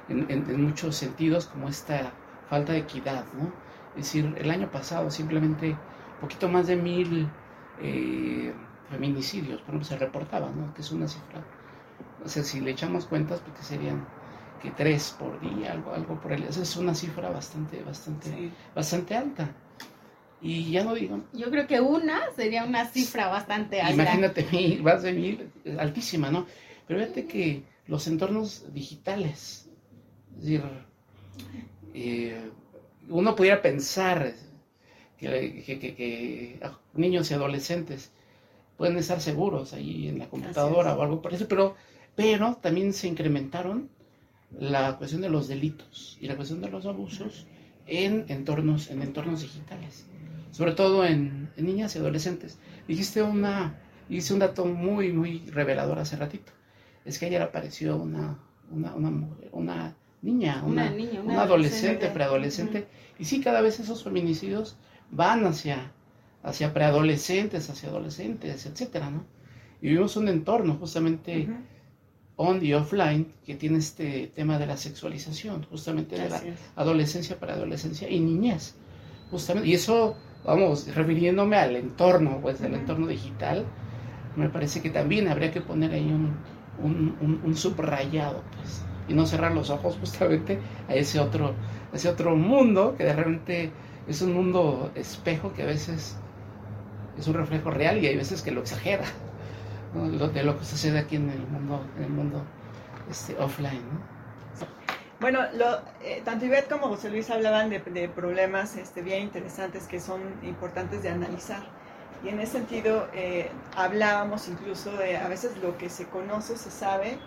en, 0.08 0.64
muchos 0.64 0.96
sentidos 0.96 1.46
como 1.48 1.68
esta 1.68 2.14
falta 2.50 2.72
de 2.74 2.80
equidad, 2.80 3.26
¿no? 3.38 3.52
Es 3.98 4.06
decir, 4.06 4.34
el 4.38 4.50
año 4.50 4.72
pasado 4.72 5.12
simplemente 5.12 5.72
un 5.72 6.22
poquito 6.22 6.48
más 6.48 6.68
de 6.68 6.78
mil 6.78 7.30
eh, 7.82 8.54
feminicidios, 8.90 9.60
por 9.62 9.76
ejemplo, 9.76 9.88
se 9.88 9.98
reportaban, 9.98 10.60
¿no? 10.60 10.74
Que 10.74 10.82
es 10.82 10.92
una 10.92 11.08
cifra, 11.08 11.44
o 12.24 12.28
sea, 12.28 12.44
si 12.44 12.62
le 12.62 12.72
echamos 12.72 13.06
cuentas, 13.06 13.40
porque 13.42 13.62
serían 13.62 14.06
que 14.62 14.72
tres 14.72 15.16
por 15.18 15.40
día, 15.40 15.72
algo, 15.72 15.94
algo 15.94 16.20
por 16.20 16.34
ahí, 16.34 16.46
esa 16.48 16.62
es 16.62 16.76
una 16.76 16.94
cifra 16.94 17.30
bastante, 17.30 17.82
bastante, 17.84 18.52
bastante 18.76 19.16
alta. 19.16 19.50
Y 20.42 20.72
ya 20.72 20.84
no 20.84 20.94
digo. 20.96 21.22
Yo 21.34 21.50
creo 21.50 21.68
que 21.68 21.82
una 21.82 22.22
sería 22.36 22.64
una 22.64 22.86
cifra 22.88 23.28
bastante 23.28 23.82
alta. 23.82 23.94
Imagínate, 24.04 24.48
mil, 24.52 24.82
vas 24.82 25.04
de 25.04 25.12
mil, 25.12 25.50
altísima, 25.78 26.32
¿no? 26.32 26.46
Pero 26.88 27.02
fíjate 27.02 27.26
que 27.26 27.64
los 27.88 28.08
entornos 28.08 28.74
digitales, 28.74 29.70
es 30.38 30.44
decir, 30.44 30.64
eh, 31.94 32.50
uno 33.10 33.36
pudiera 33.36 33.62
pensar 33.62 34.34
que, 35.18 35.28
que, 35.66 36.60
niños 36.94 37.30
y 37.30 37.34
adolescentes 37.34 38.12
pueden 38.78 38.98
estar 38.98 39.20
seguros 39.20 39.74
ahí 39.74 40.08
en 40.08 40.20
la 40.20 40.30
computadora 40.30 40.96
o 40.96 41.02
algo 41.02 41.22
por 41.22 41.34
eso, 41.34 41.48
pero, 41.48 41.76
pero 42.16 42.56
también 42.56 42.94
se 42.94 43.08
incrementaron 43.08 43.90
la 44.58 44.98
cuestión 44.98 45.22
de 45.22 45.30
los 45.30 45.48
delitos 45.48 46.18
y 46.22 46.28
la 46.28 46.36
cuestión 46.36 46.62
de 46.62 46.70
los 46.70 46.86
abusos 46.86 47.46
en 47.88 48.26
entornos, 48.30 48.90
en 48.90 49.02
entornos 49.02 49.42
digitales 49.42 50.06
sobre 50.52 50.74
todo 50.74 51.06
en, 51.06 51.52
niñas 51.58 51.96
y 51.96 52.00
adolescentes. 52.00 52.60
Dijiste 52.88 53.22
una, 53.22 53.80
hice 54.10 54.34
un 54.34 54.40
dato 54.40 54.66
muy, 54.66 55.12
muy 55.12 55.40
revelador 55.48 56.00
hace 56.00 56.16
ratito. 56.16 56.52
Es 57.06 57.20
que 57.20 57.28
ayer 57.28 57.42
apareció 57.42 57.98
una, 57.98 58.38
una, 58.72 58.94
una, 59.52 59.96
niña, 60.22 60.64
una, 60.66 60.90
niña, 60.90 61.22
una 61.22 61.42
adolescente, 61.42 62.08
preadolescente. 62.08 62.88
Y 63.18 63.26
sí, 63.26 63.42
cada 63.42 63.62
vez 63.62 63.80
esos 63.80 64.04
feminicidios 64.04 64.78
van 65.12 65.46
hacia, 65.46 65.92
hacia 66.44 66.74
preadolescentes, 66.74 67.70
hacia 67.70 67.90
adolescentes, 67.90 68.66
etcétera, 68.66 69.10
¿no? 69.10 69.26
Y 69.82 69.88
vivimos 69.88 70.18
un 70.18 70.28
entorno 70.28 70.76
justamente 70.76 71.48
on 72.36 72.64
y 72.64 72.74
offline 72.74 73.34
que 73.46 73.56
tiene 73.56 73.80
este 73.80 74.32
tema 74.36 74.58
de 74.58 74.66
la 74.66 74.78
sexualización, 74.78 75.64
justamente 75.64 76.18
de 76.18 76.30
la 76.30 76.42
adolescencia, 76.76 77.40
preadolescencia 77.40 78.10
y 78.10 78.20
niñez. 78.20 78.76
Justamente, 79.32 79.70
y 79.70 79.74
eso 79.74 80.18
vamos, 80.44 80.94
refiriéndome 80.96 81.58
al 81.58 81.76
entorno, 81.76 82.40
pues, 82.42 82.62
el 82.62 82.74
entorno 82.74 83.08
digital, 83.08 83.66
me 84.36 84.50
parece 84.50 84.82
que 84.82 84.90
también 84.90 85.28
habría 85.28 85.52
que 85.52 85.62
poner 85.62 85.94
ahí 85.94 86.12
un, 86.12 86.36
un, 86.82 87.42
un, 87.44 87.56
subrayado, 87.56 88.44
pues, 88.56 88.84
y 89.08 89.14
no 89.14 89.26
cerrar 89.26 89.54
los 89.54 89.70
ojos 89.70 89.98
justamente 90.00 90.60
a 90.88 90.96
ese 90.96 91.20
otro, 91.20 91.54
ese 91.94 92.10
otro 92.10 92.36
mundo 92.36 92.96
que 92.98 93.04
de 93.04 93.14
repente 93.14 93.72
es 94.08 94.22
un 94.22 94.34
mundo 94.34 94.92
espejo 94.96 95.54
que 95.54 95.64
a 95.64 95.66
veces 95.66 96.18
es 97.18 97.28
un 97.28 97.34
reflejo 97.34 97.70
real 97.70 97.98
y 97.98 98.08
hay 98.08 98.16
veces 98.16 98.42
que 98.42 98.52
lo 98.52 98.62
exagera 98.62 99.04
de 99.94 100.44
lo 100.44 100.58
que 100.58 100.66
sucede 100.66 101.00
aquí 101.00 101.16
en 101.16 101.30
el 101.30 101.48
mundo, 101.48 101.84
en 101.98 102.04
el 102.04 102.10
mundo 102.10 102.44
este, 103.10 103.36
offline. 103.38 103.82
Bueno, 105.20 105.42
lo, 105.54 105.80
eh, 106.02 106.22
tanto 106.24 106.46
Ivette 106.46 106.70
como 106.70 106.88
José 106.88 107.10
Luis 107.10 107.30
hablaban 107.30 107.70
de, 107.70 108.10
problemas 108.10 108.78
este, 108.78 109.02
bien 109.02 109.24
interesantes 109.24 109.86
que 109.86 110.00
son 110.00 110.22
importantes 110.44 111.04
de 111.04 111.10
analizar. 111.10 111.62
Y 112.24 112.30
en 112.30 112.40
ese 112.40 112.54
sentido 112.54 113.08
eh, 113.14 113.50
hablábamos 113.76 114.48
incluso 114.48 114.92
de 114.94 115.18
a 115.18 115.28
veces 115.28 115.58
lo 115.62 115.78
que 115.78 115.90
se 115.90 116.06
conoce 116.06 116.58
se 116.58 116.72
sabe, 116.72 117.18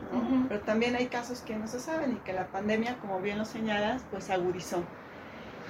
pero 0.49 0.61
también 0.61 0.97
hay 0.97 1.07
casos 1.07 1.41
que 1.41 1.55
no 1.57 1.67
se 1.67 1.81
saben 1.81 2.13
y 2.13 2.17
que 2.17 2.33
la 2.33 2.47
pandemia, 2.47 2.99
como 2.99 3.21
bien 3.21 3.39
lo 3.39 3.45
señalas, 3.45 4.03
pues 4.11 4.31
agudizó. 4.31 4.83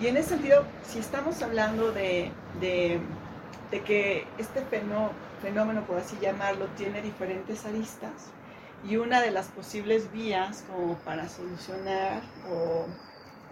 Y 0.01 0.07
en 0.07 0.17
ese 0.17 0.31
sentido, 0.31 0.65
si 0.85 0.99
estamos 0.99 1.43
hablando 1.43 1.93
de, 1.93 2.33
de, 2.61 3.01
de 3.71 3.81
que 3.83 4.27
este 4.39 4.63
fenómeno, 4.63 5.11
fenómeno, 5.41 5.85
por 5.87 5.99
así 5.99 6.17
llamarlo, 6.21 6.67
tiene 6.77 7.03
diferentes 7.03 7.65
aristas, 7.65 8.33
y 8.85 8.97
una 8.97 9.21
de 9.21 9.31
las 9.31 9.49
posibles 9.49 10.11
vías 10.13 10.65
como 10.71 10.97
para 10.99 11.29
solucionar 11.29 12.23
o 12.51 12.87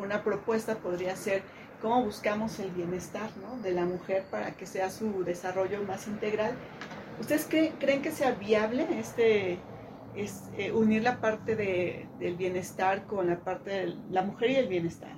una 0.02 0.24
propuesta 0.24 0.76
podría 0.76 1.14
ser 1.16 1.42
cómo 1.80 2.02
buscamos 2.04 2.58
el 2.58 2.70
bienestar 2.70 3.30
de 3.62 3.72
la 3.72 3.84
mujer 3.84 4.24
para 4.30 4.52
que 4.52 4.66
sea 4.66 4.90
su 4.90 5.24
desarrollo 5.24 5.82
más 5.84 6.06
integral. 6.06 6.54
¿Ustedes 7.20 7.46
creen 7.78 8.02
que 8.02 8.10
sea 8.10 8.32
viable 8.32 8.86
este, 8.98 9.58
es, 10.16 10.44
eh, 10.56 10.72
unir 10.72 11.02
la 11.02 11.20
parte 11.20 11.56
de, 11.56 12.08
del 12.18 12.36
bienestar 12.36 13.06
con 13.06 13.28
la 13.28 13.40
parte 13.40 13.70
de 13.70 13.94
la 14.10 14.22
mujer 14.22 14.50
y 14.50 14.56
el 14.56 14.68
bienestar? 14.68 15.12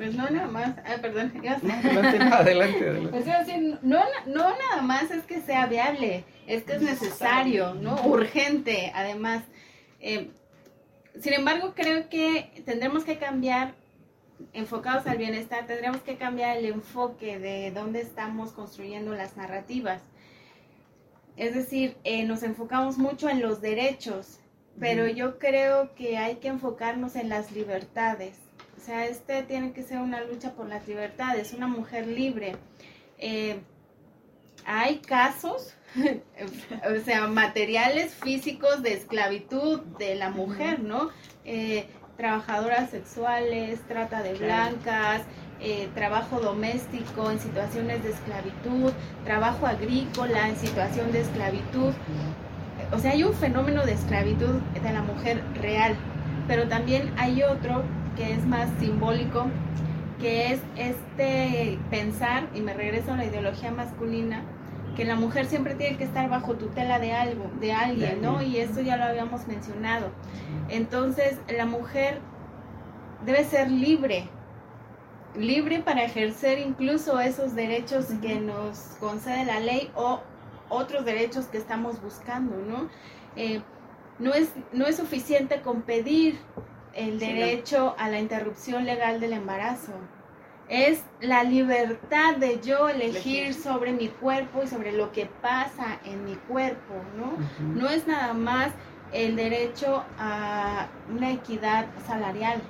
Pues 0.00 0.14
no 0.14 0.30
nada 0.30 0.48
más, 0.48 0.76
ah, 0.86 0.96
perdón. 1.02 1.30
adelante, 2.32 2.88
adelante, 2.88 3.08
Pues 3.10 3.26
no, 3.82 4.00
no 4.24 4.58
nada 4.58 4.80
más 4.80 5.10
es 5.10 5.24
que 5.24 5.42
sea 5.42 5.66
viable, 5.66 6.24
es 6.46 6.62
que 6.62 6.76
es 6.76 6.80
necesario, 6.80 7.74
¿no? 7.74 8.00
Urgente, 8.06 8.90
además. 8.94 9.44
Eh, 10.00 10.30
sin 11.20 11.34
embargo, 11.34 11.74
creo 11.76 12.08
que 12.08 12.62
tendremos 12.64 13.04
que 13.04 13.18
cambiar, 13.18 13.74
enfocados 14.54 15.06
al 15.06 15.18
bienestar, 15.18 15.66
tendremos 15.66 16.00
que 16.00 16.16
cambiar 16.16 16.56
el 16.56 16.64
enfoque 16.64 17.38
de 17.38 17.70
dónde 17.70 18.00
estamos 18.00 18.52
construyendo 18.52 19.12
las 19.12 19.36
narrativas. 19.36 20.00
Es 21.36 21.54
decir, 21.54 21.98
eh, 22.04 22.24
nos 22.24 22.42
enfocamos 22.42 22.96
mucho 22.96 23.28
en 23.28 23.42
los 23.42 23.60
derechos, 23.60 24.40
pero 24.78 25.06
yo 25.08 25.38
creo 25.38 25.94
que 25.94 26.16
hay 26.16 26.36
que 26.36 26.48
enfocarnos 26.48 27.16
en 27.16 27.28
las 27.28 27.52
libertades. 27.52 28.38
O 28.80 28.82
sea, 28.82 29.04
este 29.04 29.42
tiene 29.42 29.72
que 29.72 29.82
ser 29.82 29.98
una 29.98 30.22
lucha 30.22 30.52
por 30.52 30.66
las 30.66 30.88
libertades, 30.88 31.52
una 31.52 31.68
mujer 31.68 32.06
libre. 32.06 32.56
Eh, 33.18 33.60
hay 34.64 35.00
casos, 35.00 35.74
o 35.96 37.04
sea, 37.04 37.26
materiales 37.26 38.14
físicos 38.14 38.82
de 38.82 38.94
esclavitud 38.94 39.80
de 39.98 40.14
la 40.14 40.30
mujer, 40.30 40.80
¿no? 40.80 41.10
Eh, 41.44 41.88
trabajadoras 42.16 42.88
sexuales, 42.88 43.80
trata 43.86 44.22
de 44.22 44.32
blancas, 44.34 45.22
eh, 45.60 45.90
trabajo 45.94 46.40
doméstico 46.40 47.30
en 47.30 47.38
situaciones 47.38 48.02
de 48.02 48.12
esclavitud, 48.12 48.92
trabajo 49.26 49.66
agrícola 49.66 50.48
en 50.48 50.56
situación 50.56 51.12
de 51.12 51.20
esclavitud. 51.20 51.92
O 52.92 52.98
sea, 52.98 53.10
hay 53.10 53.24
un 53.24 53.34
fenómeno 53.34 53.84
de 53.84 53.92
esclavitud 53.92 54.54
de 54.82 54.92
la 54.92 55.02
mujer 55.02 55.42
real, 55.60 55.96
pero 56.48 56.66
también 56.66 57.12
hay 57.18 57.42
otro 57.42 57.84
que 58.20 58.34
es 58.34 58.46
más 58.46 58.68
simbólico, 58.78 59.46
que 60.20 60.52
es 60.52 60.60
este 60.76 61.78
pensar, 61.88 62.50
y 62.54 62.60
me 62.60 62.74
regreso 62.74 63.14
a 63.14 63.16
la 63.16 63.24
ideología 63.24 63.70
masculina, 63.70 64.42
que 64.94 65.06
la 65.06 65.14
mujer 65.14 65.46
siempre 65.46 65.74
tiene 65.74 65.96
que 65.96 66.04
estar 66.04 66.28
bajo 66.28 66.56
tutela 66.56 66.98
de 66.98 67.12
algo, 67.14 67.50
de 67.60 67.72
alguien, 67.72 68.20
¿no? 68.20 68.42
Y 68.42 68.58
eso 68.58 68.82
ya 68.82 68.98
lo 68.98 69.04
habíamos 69.04 69.46
mencionado. 69.46 70.10
Entonces, 70.68 71.38
la 71.48 71.64
mujer 71.64 72.20
debe 73.24 73.42
ser 73.44 73.70
libre, 73.70 74.28
libre 75.34 75.78
para 75.78 76.04
ejercer 76.04 76.58
incluso 76.58 77.20
esos 77.20 77.54
derechos 77.54 78.08
que 78.20 78.38
nos 78.38 78.80
concede 79.00 79.46
la 79.46 79.60
ley 79.60 79.90
o 79.94 80.20
otros 80.68 81.06
derechos 81.06 81.46
que 81.46 81.56
estamos 81.56 82.02
buscando, 82.02 82.54
¿no? 82.58 82.90
Eh, 83.34 83.62
no, 84.18 84.34
es, 84.34 84.52
no 84.74 84.84
es 84.84 84.96
suficiente 84.96 85.62
con 85.62 85.80
pedir 85.80 86.38
el 86.94 87.18
derecho 87.18 87.94
a 87.98 88.08
la 88.08 88.18
interrupción 88.18 88.84
legal 88.84 89.20
del 89.20 89.32
embarazo. 89.32 89.92
Es 90.68 91.02
la 91.20 91.42
libertad 91.42 92.36
de 92.36 92.60
yo 92.60 92.88
elegir 92.88 93.54
sobre 93.54 93.92
mi 93.92 94.08
cuerpo 94.08 94.62
y 94.62 94.68
sobre 94.68 94.92
lo 94.92 95.10
que 95.10 95.26
pasa 95.26 95.98
en 96.04 96.24
mi 96.24 96.36
cuerpo, 96.36 96.94
¿no? 97.16 97.32
No 97.74 97.88
es 97.88 98.06
nada 98.06 98.34
más 98.34 98.72
el 99.12 99.34
derecho 99.34 100.04
a 100.16 100.86
una 101.10 101.32
equidad 101.32 101.86
salarial. 102.06 102.62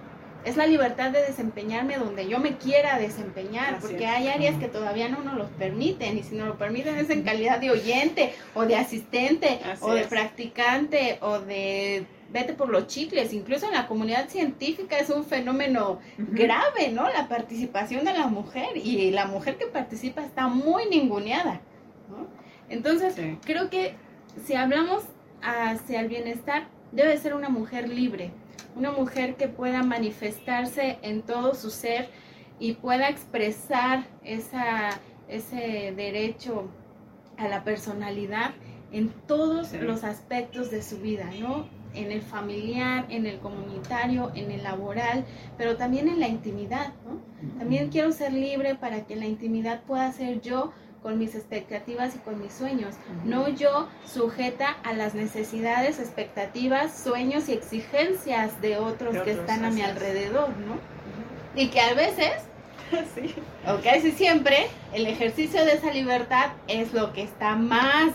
Es 0.47 0.57
la 0.57 0.67
libertad 0.67 1.11
de 1.11 1.21
desempeñarme 1.21 1.99
donde 1.99 2.27
yo 2.27 2.39
me 2.39 2.57
quiera 2.57 2.99
desempeñar, 2.99 3.79
porque 3.79 4.07
hay 4.07 4.29
áreas 4.29 4.57
que 4.57 4.69
todavía 4.69 5.11
no 5.11 5.23
nos 5.23 5.35
lo 5.35 5.49
permiten, 5.49 6.17
y 6.17 6.23
si 6.23 6.35
no 6.35 6.47
lo 6.47 6.57
permiten 6.57 6.97
es 6.97 7.11
en 7.11 7.23
calidad 7.23 7.61
de 7.61 7.71
oyente, 7.71 8.33
o 8.55 8.65
de 8.65 8.77
asistente, 8.77 9.61
o 9.81 9.93
de 9.93 10.05
practicante, 10.05 11.19
o 11.21 11.41
de 11.41 12.07
vete 12.33 12.53
por 12.55 12.69
los 12.69 12.87
chicles, 12.87 13.33
incluso 13.33 13.67
en 13.67 13.75
la 13.75 13.87
comunidad 13.87 14.29
científica 14.29 14.99
es 14.99 15.11
un 15.11 15.25
fenómeno 15.25 15.99
grave, 16.17 16.91
¿no? 16.93 17.09
La 17.09 17.29
participación 17.29 18.05
de 18.05 18.13
la 18.13 18.27
mujer 18.27 18.77
y 18.77 19.11
la 19.11 19.27
mujer 19.27 19.57
que 19.57 19.67
participa 19.67 20.23
está 20.23 20.49
muy 20.49 20.87
ninguneada, 20.87 21.61
¿no? 22.09 22.29
Entonces, 22.69 23.15
creo 23.45 23.69
que 23.69 23.95
si 24.45 24.55
hablamos 24.55 25.05
hacia 25.43 26.01
el 26.01 26.09
bienestar, 26.09 26.69
debe 26.93 27.17
ser 27.19 27.35
una 27.35 27.49
mujer 27.49 27.89
libre, 27.89 28.31
una 28.77 28.93
mujer 28.93 29.35
que 29.35 29.49
pueda 29.49 29.83
manifestarse 29.83 30.99
en 31.03 31.23
todo 31.23 31.55
su 31.55 31.71
ser 31.71 32.09
y 32.61 32.75
pueda 32.75 33.09
expresar 33.09 34.05
esa, 34.23 34.91
ese 35.29 35.93
derecho 35.97 36.69
a 37.37 37.49
la 37.49 37.65
personalidad 37.65 38.53
en 38.93 39.09
todos 39.27 39.73
los 39.73 40.05
aspectos 40.05 40.71
de 40.71 40.83
su 40.83 40.99
vida, 40.99 41.29
¿no? 41.41 41.80
En 41.95 42.13
el 42.13 42.23
familiar, 42.23 43.07
en 43.09 43.27
el 43.27 43.39
comunitario, 43.39 44.31
en 44.35 44.51
el 44.51 44.63
laboral, 44.63 45.25
pero 45.57 45.77
también 45.77 46.09
en 46.09 46.21
la 46.21 46.29
intimidad, 46.29 46.93
¿no? 47.05 47.21
También 47.59 47.89
quiero 47.89 48.13
ser 48.13 48.33
libre 48.33 48.75
para 48.75 49.07
que 49.07 49.15
en 49.15 49.21
la 49.21 49.27
intimidad 49.27 49.83
pueda 49.83 50.13
ser 50.13 50.41
yo 50.41 50.73
con 51.03 51.19
mis 51.19 51.35
expectativas 51.35 52.15
y 52.15 52.19
con 52.19 52.41
mis 52.41 52.53
sueños, 52.53 52.95
no 53.25 53.49
yo 53.49 53.89
sujeta 54.07 54.77
a 54.85 54.93
las 54.93 55.15
necesidades, 55.15 55.99
expectativas, 55.99 56.99
sueños 57.03 57.49
y 57.49 57.55
exigencias 57.55 58.61
de 58.61 58.77
otros, 58.77 59.17
que 59.23 59.33
están 59.33 59.65
a 59.65 59.71
mi 59.71 59.81
alrededor, 59.83 60.51
¿no? 60.59 60.79
Y 61.55 61.69
que 61.69 61.81
a 61.81 61.95
veces, 61.95 62.33
sí. 63.15 63.35
o 63.67 63.83
casi 63.83 64.13
siempre, 64.13 64.67
el 64.93 65.07
ejercicio 65.07 65.65
de 65.65 65.73
esa 65.73 65.91
libertad 65.91 66.51
es 66.69 66.93
lo 66.93 67.13
que 67.13 67.23
está 67.23 67.57
más 67.57 68.13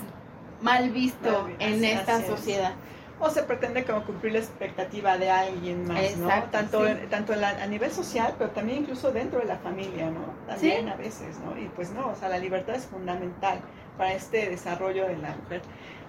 mal 0.62 0.92
visto 0.92 1.50
en 1.60 1.84
esta 1.84 2.26
sociedad 2.26 2.74
o 3.20 3.30
se 3.30 3.44
pretende 3.44 3.84
como 3.86 4.04
cumplir 4.04 4.34
la 4.34 4.40
expectativa 4.40 5.18
de 5.18 5.30
alguien 5.30 5.88
más, 5.88 6.18
¿no? 6.18 6.28
Tanto, 6.52 6.86
tanto 7.10 7.34
a 7.34 7.66
nivel 7.68 7.92
social, 7.92 8.36
pero 8.38 8.50
también 8.52 8.80
incluso 8.80 9.12
dentro 9.12 9.40
de 9.40 9.46
la 9.46 9.58
familia, 9.58 10.10
¿no? 10.10 10.26
También 10.48 10.90
a 10.90 10.96
veces, 10.96 11.40
¿no? 11.40 11.58
Y 11.60 11.68
pues 11.70 11.92
no, 11.92 12.10
o 12.10 12.16
sea, 12.16 12.30
la 12.30 12.40
libertad 12.40 12.76
es 12.76 12.86
fundamental 12.86 13.60
para 13.98 14.14
este 14.14 14.50
desarrollo 14.50 15.08
de 15.08 15.18
la 15.18 15.36
mujer. 15.36 15.62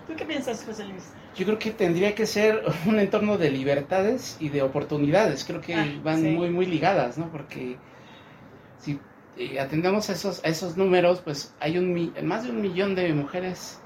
¿Tú 0.06 0.14
qué 0.16 0.24
piensas, 0.24 0.64
José 0.64 0.84
Luis? 0.84 1.12
Yo 1.36 1.44
creo 1.44 1.58
que 1.58 1.70
tendría 1.70 2.14
que 2.14 2.26
ser 2.26 2.62
un 2.86 2.98
entorno 2.98 3.38
de 3.38 3.50
libertades 3.50 4.36
y 4.40 4.48
de 4.48 4.62
oportunidades. 4.62 5.44
Creo 5.44 5.60
que 5.60 5.74
ah, 5.74 5.86
van 6.02 6.34
muy, 6.34 6.50
muy 6.50 6.66
ligadas, 6.66 7.18
¿no? 7.18 7.28
Porque 7.30 7.76
si 8.78 9.00
eh, 9.36 9.60
atendemos 9.60 10.10
a 10.10 10.12
esos, 10.12 10.44
a 10.44 10.48
esos 10.48 10.76
números, 10.76 11.20
pues 11.20 11.54
hay 11.60 11.78
un, 11.78 12.12
más 12.22 12.44
de 12.44 12.50
un 12.50 12.60
millón 12.60 12.94
de 12.94 13.12
mujeres 13.14 13.80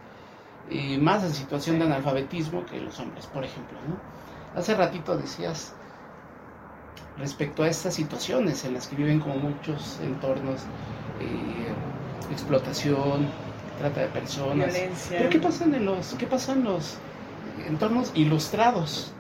más 1.00 1.25
en 1.25 1.33
situación 1.33 1.79
de 1.79 1.87
analfabetismo 1.87 2.65
que 2.67 2.81
los 2.81 2.99
hombres, 3.00 3.27
por 3.27 3.45
ejemplo. 3.45 3.79
¿no? 3.89 4.59
Hace 4.59 4.75
ratito 4.75 5.17
decías 5.17 5.73
respecto 7.19 7.62
a 7.62 7.69
estas 7.69 7.95
situaciones 7.95 8.65
en 8.65 8.75
las 8.75 8.89
que 8.89 8.97
viven 8.97 9.21
como 9.21 9.37
muchos 9.37 10.00
entornos, 10.03 10.62
eh, 11.21 12.33
explotación, 12.33 13.29
trata 13.79 14.00
de 14.00 14.07
personas. 14.09 14.73
Violencia. 14.73 15.19
Pero 15.19 15.31
¿qué 15.31 15.39
pasa 15.39 15.65
en 15.65 15.85
los, 15.85 16.15
qué 16.15 16.27
pasa 16.27 16.53
en 16.53 16.65
los 16.65 16.99
entornos 17.67 18.12
ilustrados? 18.15 19.12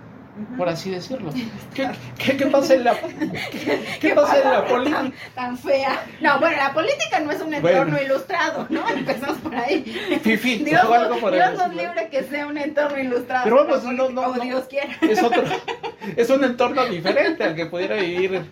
Por 0.56 0.68
así 0.68 0.90
decirlo. 0.90 1.30
¿Qué, 1.74 1.90
qué, 2.36 2.46
pasa 2.46 2.74
en 2.74 2.84
la, 2.84 2.94
qué, 4.00 4.14
pasa 4.14 4.42
en 4.42 4.50
la 4.50 4.66
política? 4.66 5.12
Tan, 5.34 5.58
fea. 5.58 6.06
No, 6.20 6.38
bueno, 6.38 6.56
la 6.56 6.72
política 6.72 7.20
no 7.20 7.30
es 7.30 7.40
un 7.40 7.54
entorno 7.54 8.00
ilustrado, 8.00 8.66
¿no? 8.70 8.88
Empezamos 8.88 9.38
por 9.38 9.54
ahí. 9.54 9.82
Fifi, 10.22 10.56
Dios, 10.64 10.82
algo 10.84 11.18
por 11.18 11.32
Dios 11.32 11.52
nos 11.56 11.74
libre 11.74 12.08
que 12.10 12.22
sea 12.24 12.46
un 12.46 12.58
entorno 12.58 12.98
ilustrado. 12.98 13.44
Pero 13.44 13.56
vamos, 13.56 13.84
no, 13.84 13.92
no, 13.92 14.34
no, 14.34 14.40
Dios 14.40 14.64
quiera. 14.64 14.96
Es 15.00 15.22
otro, 15.22 15.42
es 16.16 16.30
un 16.30 16.44
entorno 16.44 16.84
diferente 16.86 17.44
al 17.44 17.54
que 17.54 17.66
pudiera 17.66 17.96
vivir, 17.96 18.44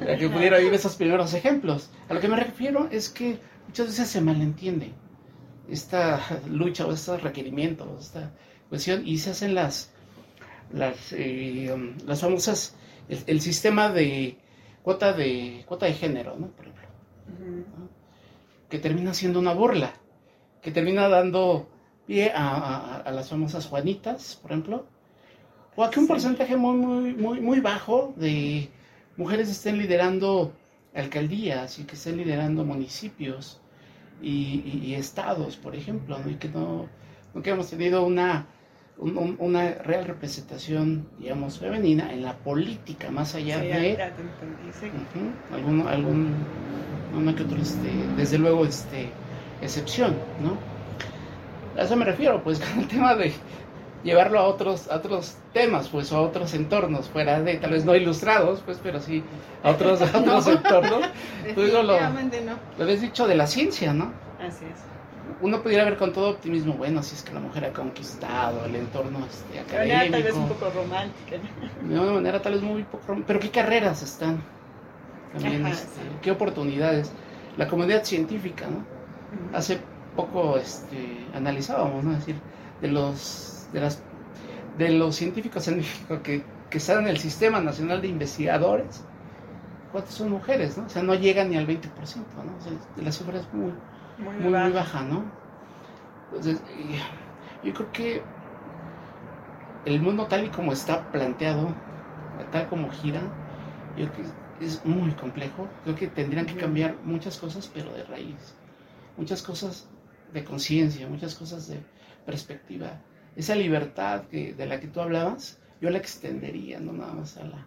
al 0.00 0.18
que 0.18 0.28
pudiera 0.28 0.58
vivir 0.58 0.74
esos 0.74 0.96
primeros 0.96 1.34
ejemplos. 1.34 1.90
A 2.08 2.14
lo 2.14 2.20
que 2.20 2.28
me 2.28 2.36
refiero 2.36 2.88
es 2.90 3.08
que 3.08 3.38
muchas 3.66 3.86
veces 3.86 4.08
se 4.08 4.20
malentiende 4.20 4.92
esta 5.68 6.20
lucha 6.48 6.86
o 6.86 6.92
estos 6.92 7.22
requerimientos, 7.22 8.06
esta 8.06 8.32
cuestión, 8.68 9.06
y 9.06 9.18
se 9.18 9.30
hacen 9.30 9.54
las 9.54 9.91
las, 10.72 11.12
eh, 11.12 11.70
um, 11.72 11.96
las 12.06 12.20
famosas, 12.20 12.76
el, 13.08 13.40
sistema 13.40 13.90
de 13.90 14.38
cuota 14.82 15.12
de 15.12 15.64
cuota 15.66 15.86
de 15.86 15.94
género, 15.94 16.36
¿no? 16.38 16.48
Por 16.48 16.66
ejemplo, 16.66 16.88
que 18.68 18.78
termina 18.78 19.14
siendo 19.14 19.38
una 19.38 19.52
burla, 19.52 19.92
que 20.62 20.70
termina 20.70 21.08
dando 21.08 21.68
pie 22.06 22.32
a, 22.34 23.02
las 23.12 23.28
famosas 23.28 23.66
Juanitas, 23.66 24.38
por 24.40 24.52
ejemplo, 24.52 24.86
o 25.76 25.84
a 25.84 25.90
que 25.90 26.00
un 26.00 26.06
porcentaje 26.06 26.56
muy, 26.56 26.76
muy, 26.76 27.14
muy, 27.14 27.40
muy 27.40 27.60
bajo 27.60 28.14
de 28.16 28.68
mujeres 29.16 29.50
estén 29.50 29.78
liderando 29.78 30.52
alcaldías 30.94 31.78
y 31.78 31.84
que 31.84 31.94
estén 31.94 32.16
liderando 32.16 32.64
municipios 32.64 33.60
y, 34.20 34.94
estados, 34.94 35.56
por 35.56 35.74
ejemplo, 35.74 36.18
y 36.28 36.34
que 36.34 36.48
no, 36.48 36.88
no 37.34 37.42
que 37.42 37.50
hemos 37.50 37.68
tenido 37.68 38.04
una 38.04 38.46
una 38.98 39.74
real 39.74 40.04
representación, 40.04 41.08
digamos, 41.18 41.58
femenina 41.58 42.12
en 42.12 42.22
la 42.22 42.36
política, 42.36 43.10
más 43.10 43.34
allá 43.34 43.58
de 43.58 43.98
algún, 45.52 45.86
algún, 45.88 46.34
una 47.16 47.34
que 47.34 47.42
este, 47.42 47.90
desde 48.16 48.38
luego, 48.38 48.64
este, 48.64 49.10
excepción, 49.60 50.14
¿no? 50.42 50.56
A 51.80 51.84
eso 51.84 51.96
me 51.96 52.04
refiero, 52.04 52.42
pues, 52.44 52.60
con 52.74 52.80
el 52.80 52.88
tema 52.88 53.14
de 53.14 53.32
llevarlo 54.04 54.38
a 54.38 54.44
otros, 54.44 54.88
a 54.88 54.96
otros 54.96 55.36
temas, 55.52 55.88
pues, 55.88 56.12
o 56.12 56.18
a 56.18 56.20
otros 56.22 56.54
entornos, 56.54 57.08
fuera 57.08 57.40
de, 57.40 57.56
tal 57.56 57.72
vez 57.72 57.84
no 57.84 57.96
ilustrados, 57.96 58.60
pues, 58.64 58.78
pero 58.82 59.00
sí 59.00 59.24
a 59.62 59.70
otros, 59.70 60.00
otros 60.14 60.46
entornos. 60.46 61.02
Pues, 61.54 61.72
lo, 61.72 61.82
lo 61.82 61.94
habéis 62.78 63.00
dicho 63.00 63.26
de 63.26 63.34
la 63.34 63.48
ciencia, 63.48 63.92
¿no? 63.92 64.12
Así 64.40 64.64
es 64.64 64.92
uno 65.40 65.62
pudiera 65.62 65.84
ver 65.84 65.96
con 65.96 66.12
todo 66.12 66.30
optimismo, 66.30 66.74
bueno, 66.74 67.02
si 67.02 67.14
es 67.14 67.22
que 67.22 67.32
la 67.32 67.40
mujer 67.40 67.64
ha 67.64 67.72
conquistado 67.72 68.64
el 68.64 68.76
entorno 68.76 69.24
este, 69.26 69.60
académico. 69.60 70.04
De 70.04 70.10
tal 70.10 70.22
vez 70.22 70.34
un 70.34 70.48
poco 70.48 70.70
romántica. 70.70 71.36
De 71.82 72.00
una 72.00 72.12
manera 72.12 72.42
tal 72.42 72.54
vez 72.54 72.62
muy 72.62 72.84
poco 72.84 73.04
romántica. 73.08 73.26
Pero 73.26 73.40
qué 73.40 73.50
carreras 73.50 74.02
están 74.02 74.42
también, 75.32 75.66
este, 75.66 76.00
qué 76.20 76.30
oportunidades. 76.30 77.10
La 77.56 77.68
comunidad 77.68 78.04
científica, 78.04 78.66
¿no? 78.66 78.84
Hace 79.56 79.80
poco 80.16 80.56
este, 80.56 81.26
analizábamos, 81.34 82.04
¿no? 82.04 82.12
Es 82.12 82.18
decir, 82.18 82.36
de 82.80 82.88
los, 82.88 83.66
de 83.72 83.80
las, 83.80 84.02
de 84.78 84.90
los 84.90 85.16
científicos 85.16 85.68
que, 86.22 86.44
que 86.70 86.78
están 86.78 87.00
en 87.00 87.08
el 87.08 87.18
Sistema 87.18 87.60
Nacional 87.60 88.02
de 88.02 88.08
Investigadores, 88.08 89.04
¿cuántas 89.92 90.14
son 90.14 90.30
mujeres, 90.30 90.76
no? 90.76 90.86
O 90.86 90.88
sea, 90.88 91.02
no 91.02 91.14
llegan 91.14 91.50
ni 91.50 91.56
al 91.56 91.66
20%, 91.66 91.80
¿no? 91.84 92.56
O 92.58 92.62
sea, 92.62 92.72
la 92.96 93.12
cifra 93.12 93.38
es 93.38 93.52
muy 93.52 93.72
muy, 94.18 94.50
baja. 94.50 95.02
¿no? 95.02 95.24
Entonces, 96.26 96.62
yo 97.62 97.74
creo 97.74 97.92
que 97.92 98.22
el 99.84 100.00
mundo 100.00 100.26
tal 100.26 100.44
y 100.44 100.48
como 100.48 100.72
está 100.72 101.10
planteado, 101.10 101.74
tal 102.50 102.68
como 102.68 102.90
gira, 102.90 103.20
yo 103.96 104.10
creo 104.12 104.26
que 104.58 104.64
es 104.64 104.84
muy 104.84 105.12
complejo. 105.12 105.68
Creo 105.84 105.96
que 105.96 106.08
tendrían 106.08 106.46
que 106.46 106.56
cambiar 106.56 106.96
muchas 107.04 107.38
cosas, 107.38 107.70
pero 107.72 107.92
de 107.92 108.04
raíz. 108.04 108.54
Muchas 109.16 109.42
cosas 109.42 109.88
de 110.32 110.44
conciencia, 110.44 111.08
muchas 111.08 111.34
cosas 111.34 111.68
de 111.68 111.80
perspectiva. 112.24 113.00
Esa 113.36 113.54
libertad 113.54 114.24
que, 114.26 114.54
de 114.54 114.66
la 114.66 114.80
que 114.80 114.88
tú 114.88 115.00
hablabas, 115.00 115.60
yo 115.80 115.90
la 115.90 115.98
extendería, 115.98 116.80
no 116.80 116.92
nada 116.92 117.12
más 117.12 117.36
a 117.36 117.44
la, 117.44 117.66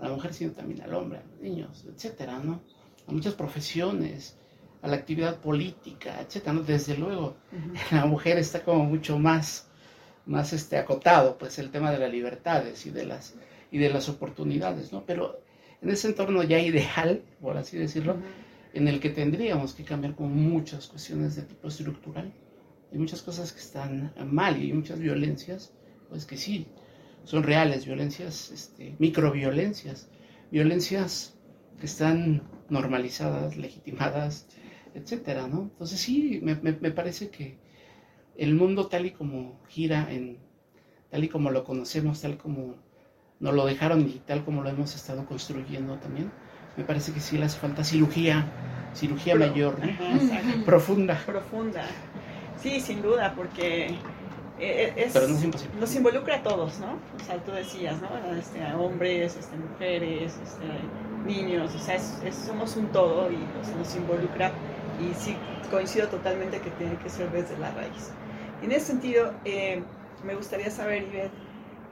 a 0.00 0.08
la 0.08 0.14
mujer, 0.14 0.32
sino 0.32 0.52
también 0.52 0.82
al 0.82 0.94
hombre, 0.94 1.18
a 1.18 1.22
los 1.22 1.40
niños, 1.40 1.84
etcétera, 1.84 2.38
¿no? 2.38 2.62
A 3.06 3.12
muchas 3.12 3.34
profesiones, 3.34 4.38
a 4.82 4.88
la 4.88 4.96
actividad 4.96 5.40
política, 5.40 6.20
etcétera, 6.20 6.58
Desde 6.66 6.96
luego, 6.96 7.36
la 7.92 8.04
mujer 8.04 8.38
está 8.38 8.62
como 8.64 8.84
mucho 8.84 9.18
más, 9.18 9.68
más 10.26 10.52
este, 10.52 10.76
acotado, 10.76 11.38
pues 11.38 11.58
el 11.58 11.70
tema 11.70 11.92
de 11.92 11.98
las 11.98 12.10
libertades 12.10 12.84
y 12.86 12.90
de 12.90 13.06
las, 13.06 13.34
y 13.70 13.78
de 13.78 13.90
las 13.90 14.08
oportunidades, 14.08 14.92
¿no? 14.92 15.04
Pero 15.06 15.40
en 15.80 15.90
ese 15.90 16.08
entorno 16.08 16.42
ya 16.42 16.58
ideal, 16.58 17.22
por 17.40 17.56
así 17.56 17.78
decirlo, 17.78 18.16
en 18.74 18.88
el 18.88 19.00
que 19.00 19.10
tendríamos 19.10 19.72
que 19.72 19.84
cambiar 19.84 20.14
con 20.14 20.34
muchas 20.34 20.88
cuestiones 20.88 21.36
de 21.36 21.42
tipo 21.42 21.68
estructural, 21.68 22.32
hay 22.90 22.98
muchas 22.98 23.22
cosas 23.22 23.52
que 23.52 23.60
están 23.60 24.12
mal 24.26 24.60
y 24.60 24.66
hay 24.66 24.72
muchas 24.72 24.98
violencias, 24.98 25.72
pues 26.08 26.26
que 26.26 26.36
sí, 26.36 26.66
son 27.24 27.44
reales, 27.44 27.86
violencias, 27.86 28.50
este, 28.50 28.96
microviolencias, 28.98 30.08
violencias 30.50 31.34
que 31.78 31.86
están 31.86 32.42
normalizadas, 32.68 33.56
legitimadas, 33.56 34.46
etcétera, 34.94 35.46
¿no? 35.46 35.62
Entonces 35.62 36.00
sí, 36.00 36.40
me, 36.42 36.54
parece 36.90 37.30
que 37.30 37.58
el 38.36 38.54
mundo 38.54 38.86
tal 38.86 39.06
y 39.06 39.10
como 39.10 39.60
gira, 39.68 40.12
en, 40.12 40.38
tal 41.10 41.24
y 41.24 41.28
como 41.28 41.50
lo 41.50 41.64
conocemos, 41.64 42.20
tal 42.20 42.36
como 42.38 42.76
nos 43.40 43.54
lo 43.54 43.66
dejaron 43.66 44.02
y 44.02 44.20
tal 44.26 44.44
como 44.44 44.62
lo 44.62 44.70
hemos 44.70 44.94
estado 44.94 45.26
construyendo 45.26 45.98
también, 45.98 46.30
me 46.76 46.84
parece 46.84 47.12
que 47.12 47.20
sí 47.20 47.36
le 47.36 47.46
hace 47.46 47.58
falta 47.58 47.84
cirugía, 47.84 48.46
cirugía 48.94 49.34
mayor, 49.34 49.76
profunda. 50.64 51.20
Profunda. 51.26 51.84
Sí, 52.62 52.80
sin 52.80 53.02
duda, 53.02 53.34
porque 53.34 53.96
eh, 54.58 54.92
eh, 54.96 55.10
nos 55.80 55.96
involucra 55.96 56.36
a 56.36 56.42
todos, 56.42 56.78
¿no? 56.78 56.98
O 57.20 57.24
sea, 57.24 57.36
tú 57.38 57.50
decías, 57.50 58.00
¿no? 58.00 58.34
Este, 58.36 58.62
a 58.64 58.78
hombres, 58.78 59.36
este, 59.36 59.56
mujeres, 59.56 60.38
este, 60.42 60.66
niños, 61.26 61.74
o 61.74 61.78
sea, 61.78 61.98
somos 62.30 62.76
un 62.76 62.86
todo 62.88 63.30
y 63.30 63.38
nos 63.76 63.96
involucra 63.96 64.52
y 65.10 65.14
sí 65.14 65.36
coincido 65.70 66.08
totalmente 66.08 66.60
que 66.60 66.70
tiene 66.72 66.96
que 66.96 67.08
ser 67.08 67.30
desde 67.30 67.58
la 67.58 67.70
raíz. 67.72 68.10
En 68.62 68.72
ese 68.72 68.86
sentido, 68.86 69.32
eh, 69.44 69.82
me 70.24 70.34
gustaría 70.34 70.70
saber, 70.70 71.02
Ivette, 71.02 71.32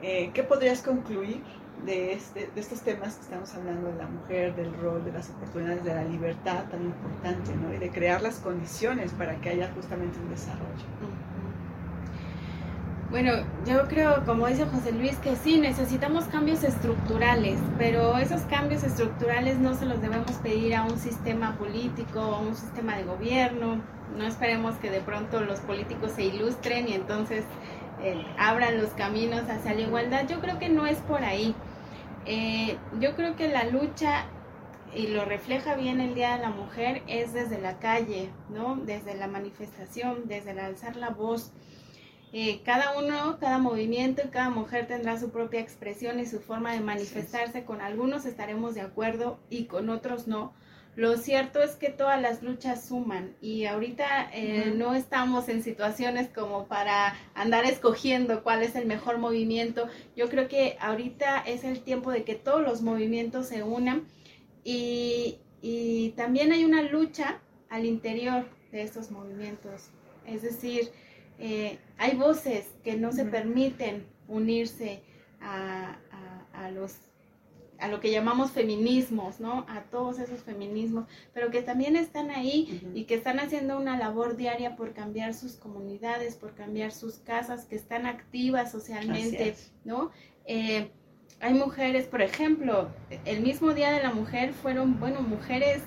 eh, 0.02 0.30
¿qué 0.34 0.42
podrías 0.42 0.82
concluir 0.82 1.42
de, 1.84 2.12
este, 2.12 2.50
de 2.54 2.60
estos 2.60 2.82
temas 2.82 3.16
que 3.16 3.22
estamos 3.22 3.54
hablando 3.54 3.90
de 3.90 3.96
la 3.96 4.06
mujer, 4.06 4.54
del 4.54 4.72
rol, 4.74 5.04
de 5.04 5.12
las 5.12 5.30
oportunidades, 5.30 5.82
de 5.84 5.94
la 5.94 6.04
libertad 6.04 6.64
tan 6.70 6.84
importante, 6.84 7.54
¿no? 7.56 7.74
Y 7.74 7.78
de 7.78 7.90
crear 7.90 8.22
las 8.22 8.36
condiciones 8.36 9.12
para 9.12 9.40
que 9.40 9.50
haya 9.50 9.70
justamente 9.74 10.18
un 10.18 10.28
desarrollo. 10.30 10.84
Bueno, 13.10 13.32
yo 13.66 13.88
creo, 13.88 14.24
como 14.24 14.46
dice 14.46 14.66
José 14.66 14.92
Luis, 14.92 15.16
que 15.16 15.34
sí, 15.34 15.58
necesitamos 15.58 16.26
cambios 16.26 16.62
estructurales, 16.62 17.58
pero 17.76 18.16
esos 18.18 18.42
cambios 18.42 18.84
estructurales 18.84 19.58
no 19.58 19.74
se 19.74 19.84
los 19.84 20.00
debemos 20.00 20.30
pedir 20.44 20.76
a 20.76 20.84
un 20.84 20.96
sistema 20.96 21.58
político, 21.58 22.20
a 22.20 22.38
un 22.38 22.54
sistema 22.54 22.96
de 22.96 23.02
gobierno. 23.02 23.82
No 24.16 24.24
esperemos 24.24 24.76
que 24.76 24.92
de 24.92 25.00
pronto 25.00 25.40
los 25.40 25.58
políticos 25.58 26.12
se 26.12 26.22
ilustren 26.22 26.86
y 26.86 26.92
entonces 26.92 27.42
eh, 28.00 28.24
abran 28.38 28.80
los 28.80 28.90
caminos 28.90 29.42
hacia 29.48 29.74
la 29.74 29.80
igualdad. 29.80 30.28
Yo 30.28 30.40
creo 30.40 30.60
que 30.60 30.68
no 30.68 30.86
es 30.86 30.98
por 30.98 31.24
ahí. 31.24 31.56
Eh, 32.26 32.76
yo 33.00 33.16
creo 33.16 33.34
que 33.34 33.48
la 33.48 33.64
lucha, 33.64 34.26
y 34.94 35.08
lo 35.08 35.24
refleja 35.24 35.74
bien 35.74 36.00
el 36.00 36.14
Día 36.14 36.36
de 36.36 36.42
la 36.42 36.50
Mujer, 36.50 37.02
es 37.08 37.32
desde 37.32 37.60
la 37.60 37.80
calle, 37.80 38.30
¿no? 38.50 38.76
Desde 38.76 39.16
la 39.16 39.26
manifestación, 39.26 40.28
desde 40.28 40.52
el 40.52 40.60
alzar 40.60 40.94
la 40.94 41.10
voz 41.10 41.50
eh, 42.32 42.60
cada 42.64 42.96
uno, 42.98 43.38
cada 43.40 43.58
movimiento 43.58 44.22
y 44.24 44.28
cada 44.28 44.50
mujer 44.50 44.86
tendrá 44.86 45.18
su 45.18 45.30
propia 45.30 45.60
expresión 45.60 46.20
y 46.20 46.26
su 46.26 46.40
forma 46.40 46.72
de 46.72 46.80
manifestarse. 46.80 47.64
Con 47.64 47.80
algunos 47.80 48.24
estaremos 48.24 48.74
de 48.74 48.82
acuerdo 48.82 49.38
y 49.50 49.64
con 49.64 49.90
otros 49.90 50.28
no. 50.28 50.52
Lo 50.96 51.16
cierto 51.16 51.62
es 51.62 51.76
que 51.76 51.88
todas 51.88 52.20
las 52.20 52.42
luchas 52.42 52.86
suman 52.86 53.34
y 53.40 53.64
ahorita 53.64 54.30
eh, 54.32 54.72
no 54.76 54.94
estamos 54.94 55.48
en 55.48 55.62
situaciones 55.62 56.28
como 56.28 56.66
para 56.66 57.14
andar 57.34 57.64
escogiendo 57.64 58.42
cuál 58.42 58.62
es 58.62 58.74
el 58.74 58.86
mejor 58.86 59.18
movimiento. 59.18 59.86
Yo 60.16 60.28
creo 60.28 60.48
que 60.48 60.76
ahorita 60.80 61.38
es 61.40 61.64
el 61.64 61.80
tiempo 61.82 62.10
de 62.10 62.24
que 62.24 62.34
todos 62.34 62.62
los 62.62 62.82
movimientos 62.82 63.46
se 63.46 63.62
unan 63.62 64.04
y, 64.64 65.38
y 65.62 66.10
también 66.16 66.52
hay 66.52 66.64
una 66.64 66.82
lucha 66.82 67.40
al 67.70 67.86
interior 67.86 68.46
de 68.72 68.82
estos 68.82 69.10
movimientos. 69.10 69.90
Es 70.26 70.42
decir, 70.42 70.90
eh, 71.40 71.78
hay 71.96 72.16
voces 72.16 72.66
que 72.84 72.96
no 72.96 73.12
se 73.12 73.24
permiten 73.24 74.06
unirse 74.28 75.02
a, 75.40 75.96
los 76.74 76.94
a 77.78 77.88
lo 77.88 77.98
que 77.98 78.10
llamamos 78.10 78.50
feminismos, 78.50 79.40
¿no? 79.40 79.64
A 79.66 79.84
todos 79.84 80.18
esos 80.18 80.40
feminismos, 80.42 81.06
pero 81.32 81.50
que 81.50 81.62
también 81.62 81.96
están 81.96 82.30
ahí 82.30 82.82
y 82.94 83.04
que 83.04 83.14
están 83.14 83.40
haciendo 83.40 83.78
una 83.78 83.96
labor 83.96 84.36
diaria 84.36 84.76
por 84.76 84.92
cambiar 84.92 85.32
sus 85.32 85.54
comunidades, 85.54 86.36
por 86.36 86.54
cambiar 86.54 86.92
sus 86.92 87.14
casas, 87.14 87.64
que 87.64 87.76
están 87.76 88.04
activas 88.04 88.70
socialmente, 88.70 89.56
¿no? 89.84 90.10
Eh, 90.44 90.90
hay 91.40 91.54
mujeres, 91.54 92.06
por 92.06 92.20
ejemplo, 92.20 92.90
el 93.24 93.40
mismo 93.40 93.72
Día 93.72 93.92
de 93.92 94.02
la 94.02 94.12
Mujer 94.12 94.52
fueron, 94.52 95.00
bueno, 95.00 95.22
mujeres 95.22 95.80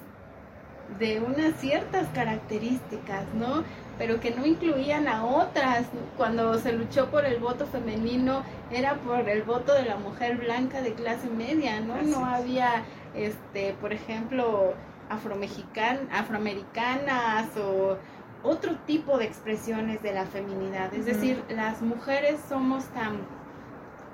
de 0.99 1.21
unas 1.21 1.59
ciertas 1.59 2.07
características, 2.09 3.31
¿no? 3.35 3.63
Pero 3.97 4.19
que 4.19 4.31
no 4.31 4.45
incluían 4.45 5.07
a 5.07 5.25
otras. 5.25 5.85
Cuando 6.17 6.57
se 6.59 6.73
luchó 6.73 7.09
por 7.09 7.25
el 7.25 7.39
voto 7.39 7.65
femenino 7.67 8.43
era 8.71 8.95
por 8.95 9.27
el 9.29 9.43
voto 9.43 9.73
de 9.73 9.85
la 9.85 9.97
mujer 9.97 10.37
blanca 10.37 10.81
de 10.81 10.93
clase 10.93 11.29
media, 11.29 11.79
¿no? 11.79 12.01
No 12.01 12.25
había, 12.25 12.83
este, 13.15 13.75
por 13.79 13.93
ejemplo, 13.93 14.73
afromexican, 15.09 16.09
afroamericanas 16.11 17.55
o 17.57 17.97
otro 18.43 18.75
tipo 18.85 19.17
de 19.17 19.25
expresiones 19.25 20.01
de 20.01 20.13
la 20.13 20.25
feminidad. 20.25 20.93
Es 20.93 21.05
decir, 21.05 21.43
las 21.49 21.81
mujeres 21.81 22.39
somos 22.49 22.85
tan 22.87 23.19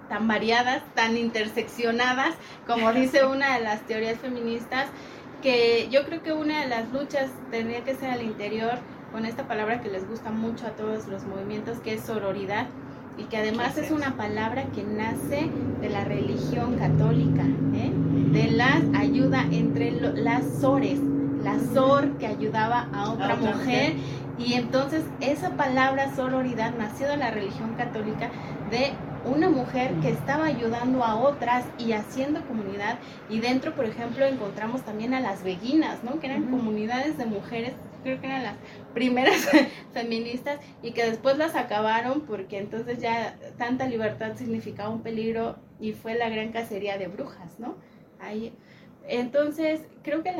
tan 0.09 0.27
variadas, 0.27 0.81
tan 0.95 1.15
interseccionadas, 1.15 2.35
como 2.67 2.91
dice 2.93 3.25
una 3.25 3.55
de 3.55 3.61
las 3.61 3.81
teorías 3.81 4.19
feministas, 4.19 4.87
que 5.41 5.87
yo 5.89 6.03
creo 6.05 6.21
que 6.21 6.33
una 6.33 6.61
de 6.61 6.67
las 6.67 6.91
luchas 6.91 7.29
tendría 7.51 7.83
que 7.83 7.95
ser 7.95 8.09
al 8.09 8.23
interior 8.23 8.79
con 9.11 9.25
esta 9.25 9.47
palabra 9.47 9.81
que 9.81 9.89
les 9.89 10.07
gusta 10.07 10.31
mucho 10.31 10.67
a 10.67 10.71
todos 10.71 11.07
los 11.07 11.25
movimientos, 11.25 11.79
que 11.79 11.93
es 11.93 12.01
sororidad, 12.01 12.67
y 13.17 13.23
que 13.23 13.37
además 13.37 13.77
es 13.77 13.91
una 13.91 14.15
palabra 14.15 14.65
que 14.73 14.83
nace 14.83 15.49
de 15.81 15.89
la 15.89 16.05
religión 16.05 16.77
católica, 16.77 17.43
¿eh? 17.73 17.91
de 18.31 18.51
la 18.51 18.81
ayuda 18.97 19.45
entre 19.51 19.91
las 19.91 20.43
sores, 20.61 20.99
la 21.43 21.59
sor 21.73 22.17
que 22.17 22.27
ayudaba 22.27 22.87
a 22.93 23.11
otra 23.11 23.35
mujer, 23.35 23.95
y 24.37 24.53
entonces 24.53 25.03
esa 25.19 25.51
palabra 25.51 26.15
sororidad 26.15 26.73
nació 26.77 27.09
de 27.09 27.17
la 27.17 27.29
religión 27.29 27.73
católica 27.75 28.29
de 28.71 28.93
una 29.25 29.49
mujer 29.49 29.91
que 30.01 30.09
estaba 30.09 30.45
ayudando 30.45 31.03
a 31.03 31.15
otras 31.15 31.65
y 31.77 31.91
haciendo 31.91 32.41
comunidad. 32.45 32.99
Y 33.29 33.41
dentro, 33.41 33.75
por 33.75 33.85
ejemplo, 33.85 34.25
encontramos 34.25 34.81
también 34.83 35.13
a 35.13 35.19
las 35.19 35.43
veguinas, 35.43 36.03
¿no? 36.05 36.21
Que 36.21 36.27
eran 36.27 36.45
comunidades 36.45 37.17
de 37.17 37.25
mujeres, 37.25 37.73
creo 38.03 38.19
que 38.19 38.27
eran 38.27 38.43
las 38.43 38.55
primeras 38.93 39.49
feministas 39.93 40.59
y 40.81 40.91
que 40.91 41.05
después 41.05 41.37
las 41.37 41.55
acabaron 41.55 42.21
porque 42.21 42.57
entonces 42.57 42.99
ya 42.99 43.37
tanta 43.57 43.87
libertad 43.87 44.35
significaba 44.35 44.89
un 44.89 45.01
peligro 45.01 45.57
y 45.79 45.93
fue 45.93 46.15
la 46.15 46.29
gran 46.29 46.51
cacería 46.51 46.97
de 46.97 47.07
brujas, 47.07 47.59
¿no? 47.59 47.75
Ahí. 48.19 48.53
Entonces, 49.07 49.81
creo 50.03 50.21
que 50.21 50.31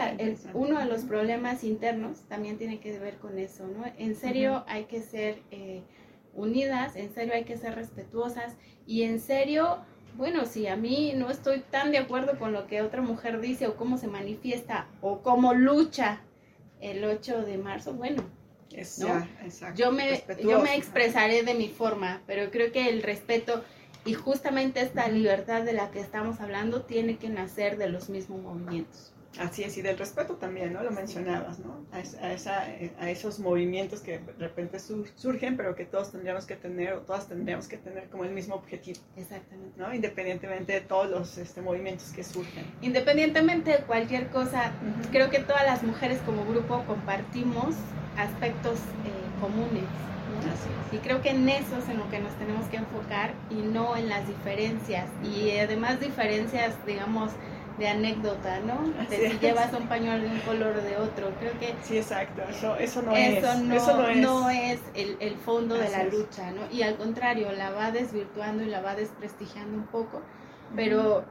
uno 0.53 0.79
de 0.79 0.85
los 0.85 1.03
problemas 1.03 1.63
internos 1.63 2.21
también 2.27 2.57
tiene 2.57 2.79
que 2.79 2.99
ver 2.99 3.17
con 3.17 3.39
eso, 3.39 3.65
¿no? 3.67 3.83
En 3.97 4.15
serio, 4.15 4.63
hay 4.67 4.85
que 4.85 5.01
ser... 5.01 5.41
Eh, 5.51 5.81
unidas, 6.33 6.95
en 6.95 7.13
serio 7.13 7.33
hay 7.33 7.43
que 7.43 7.57
ser 7.57 7.75
respetuosas 7.75 8.55
y 8.85 9.03
en 9.03 9.19
serio, 9.19 9.79
bueno, 10.15 10.45
si 10.45 10.67
a 10.67 10.75
mí 10.75 11.13
no 11.15 11.29
estoy 11.29 11.59
tan 11.59 11.91
de 11.91 11.97
acuerdo 11.97 12.37
con 12.39 12.53
lo 12.53 12.67
que 12.67 12.81
otra 12.81 13.01
mujer 13.01 13.41
dice 13.41 13.67
o 13.67 13.75
cómo 13.75 13.97
se 13.97 14.07
manifiesta 14.07 14.87
o 15.01 15.21
cómo 15.21 15.53
lucha 15.53 16.21
el 16.81 17.03
8 17.03 17.41
de 17.43 17.57
marzo, 17.57 17.93
bueno, 17.93 18.23
yo, 19.75 19.91
me, 19.91 20.23
yo 20.43 20.61
me 20.61 20.75
expresaré 20.75 21.43
de 21.43 21.53
mi 21.53 21.69
forma, 21.69 22.21
pero 22.27 22.51
creo 22.51 22.71
que 22.71 22.87
el 22.89 23.01
respeto 23.01 23.63
y 24.05 24.13
justamente 24.13 24.81
esta 24.81 25.07
libertad 25.07 25.63
de 25.63 25.73
la 25.73 25.91
que 25.91 25.99
estamos 25.99 26.39
hablando 26.39 26.83
tiene 26.83 27.17
que 27.17 27.29
nacer 27.29 27.77
de 27.77 27.89
los 27.89 28.09
mismos 28.09 28.41
movimientos. 28.41 29.13
Así 29.37 29.63
es, 29.63 29.77
y 29.77 29.81
del 29.81 29.97
respeto 29.97 30.35
también, 30.35 30.73
¿no? 30.73 30.83
Lo 30.83 30.91
mencionabas, 30.91 31.59
¿no? 31.59 31.85
A, 31.91 31.99
esa, 32.31 32.63
a, 32.99 33.09
esos 33.09 33.39
movimientos 33.39 34.01
que 34.01 34.19
de 34.19 34.33
repente 34.39 34.79
surgen, 34.79 35.55
pero 35.55 35.75
que 35.75 35.85
todos 35.85 36.11
tendríamos 36.11 36.45
que 36.45 36.55
tener, 36.55 36.93
o 36.93 37.01
todas 37.01 37.27
tendríamos 37.27 37.67
que 37.67 37.77
tener 37.77 38.09
como 38.09 38.25
el 38.25 38.31
mismo 38.31 38.55
objetivo. 38.55 38.99
Exactamente. 39.15 39.79
¿no? 39.79 39.93
Independientemente 39.93 40.73
de 40.73 40.81
todos 40.81 41.09
los 41.09 41.37
este, 41.37 41.61
movimientos 41.61 42.11
que 42.11 42.23
surgen. 42.23 42.65
Independientemente 42.81 43.71
de 43.71 43.77
cualquier 43.83 44.27
cosa, 44.29 44.71
creo 45.11 45.29
que 45.29 45.39
todas 45.39 45.65
las 45.65 45.83
mujeres 45.83 46.19
como 46.25 46.45
grupo 46.45 46.83
compartimos 46.85 47.75
aspectos 48.17 48.79
eh, 48.79 49.39
comunes. 49.39 49.83
¿no? 49.83 50.97
Y 50.97 50.97
creo 50.97 51.21
que 51.21 51.29
en 51.29 51.47
eso 51.47 51.77
es 51.77 51.87
en 51.87 51.99
lo 51.99 52.09
que 52.09 52.19
nos 52.19 52.33
tenemos 52.39 52.65
que 52.67 52.77
enfocar 52.77 53.33
y 53.51 53.55
no 53.55 53.95
en 53.95 54.09
las 54.09 54.27
diferencias. 54.27 55.05
Y 55.23 55.51
además 55.57 55.99
diferencias, 55.99 56.73
digamos, 56.85 57.31
de 57.79 57.87
anécdota, 57.87 58.59
¿no? 58.59 58.81
De 59.09 59.31
si 59.31 59.39
llevas 59.39 59.73
un 59.73 59.87
pañuelo 59.87 60.23
de 60.23 60.29
un 60.29 60.39
color 60.41 60.75
o 60.77 60.81
de 60.81 60.97
otro. 60.97 61.31
Creo 61.39 61.57
que... 61.59 61.73
Sí, 61.81 61.97
exacto. 61.97 62.43
Eso, 62.43 62.75
eso 62.75 63.01
no 63.01 63.15
es. 63.15 63.41
No, 63.61 63.73
eso 63.73 64.13
no 64.15 64.49
es, 64.49 64.79
el, 64.93 65.17
el 65.19 65.37
fondo 65.37 65.75
de 65.75 65.89
la 65.89 66.03
lucha, 66.03 66.51
¿no? 66.51 66.69
Y 66.71 66.83
al 66.83 66.97
contrario, 66.97 67.51
la 67.53 67.71
va 67.71 67.91
desvirtuando 67.91 68.63
y 68.63 68.67
la 68.67 68.81
va 68.81 68.95
desprestigiando 68.95 69.77
un 69.77 69.87
poco. 69.87 70.21
Pero, 70.75 71.23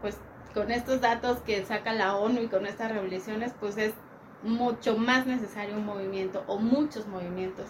pues, 0.00 0.18
con 0.54 0.70
estos 0.70 1.00
datos 1.00 1.38
que 1.40 1.64
saca 1.64 1.92
la 1.92 2.16
ONU 2.16 2.40
y 2.40 2.48
con 2.48 2.66
estas 2.66 2.90
revoluciones, 2.90 3.52
pues 3.60 3.76
es 3.76 3.92
mucho 4.42 4.96
más 4.96 5.26
necesario 5.26 5.76
un 5.76 5.84
movimiento 5.84 6.42
o 6.46 6.58
muchos 6.58 7.06
movimientos 7.06 7.66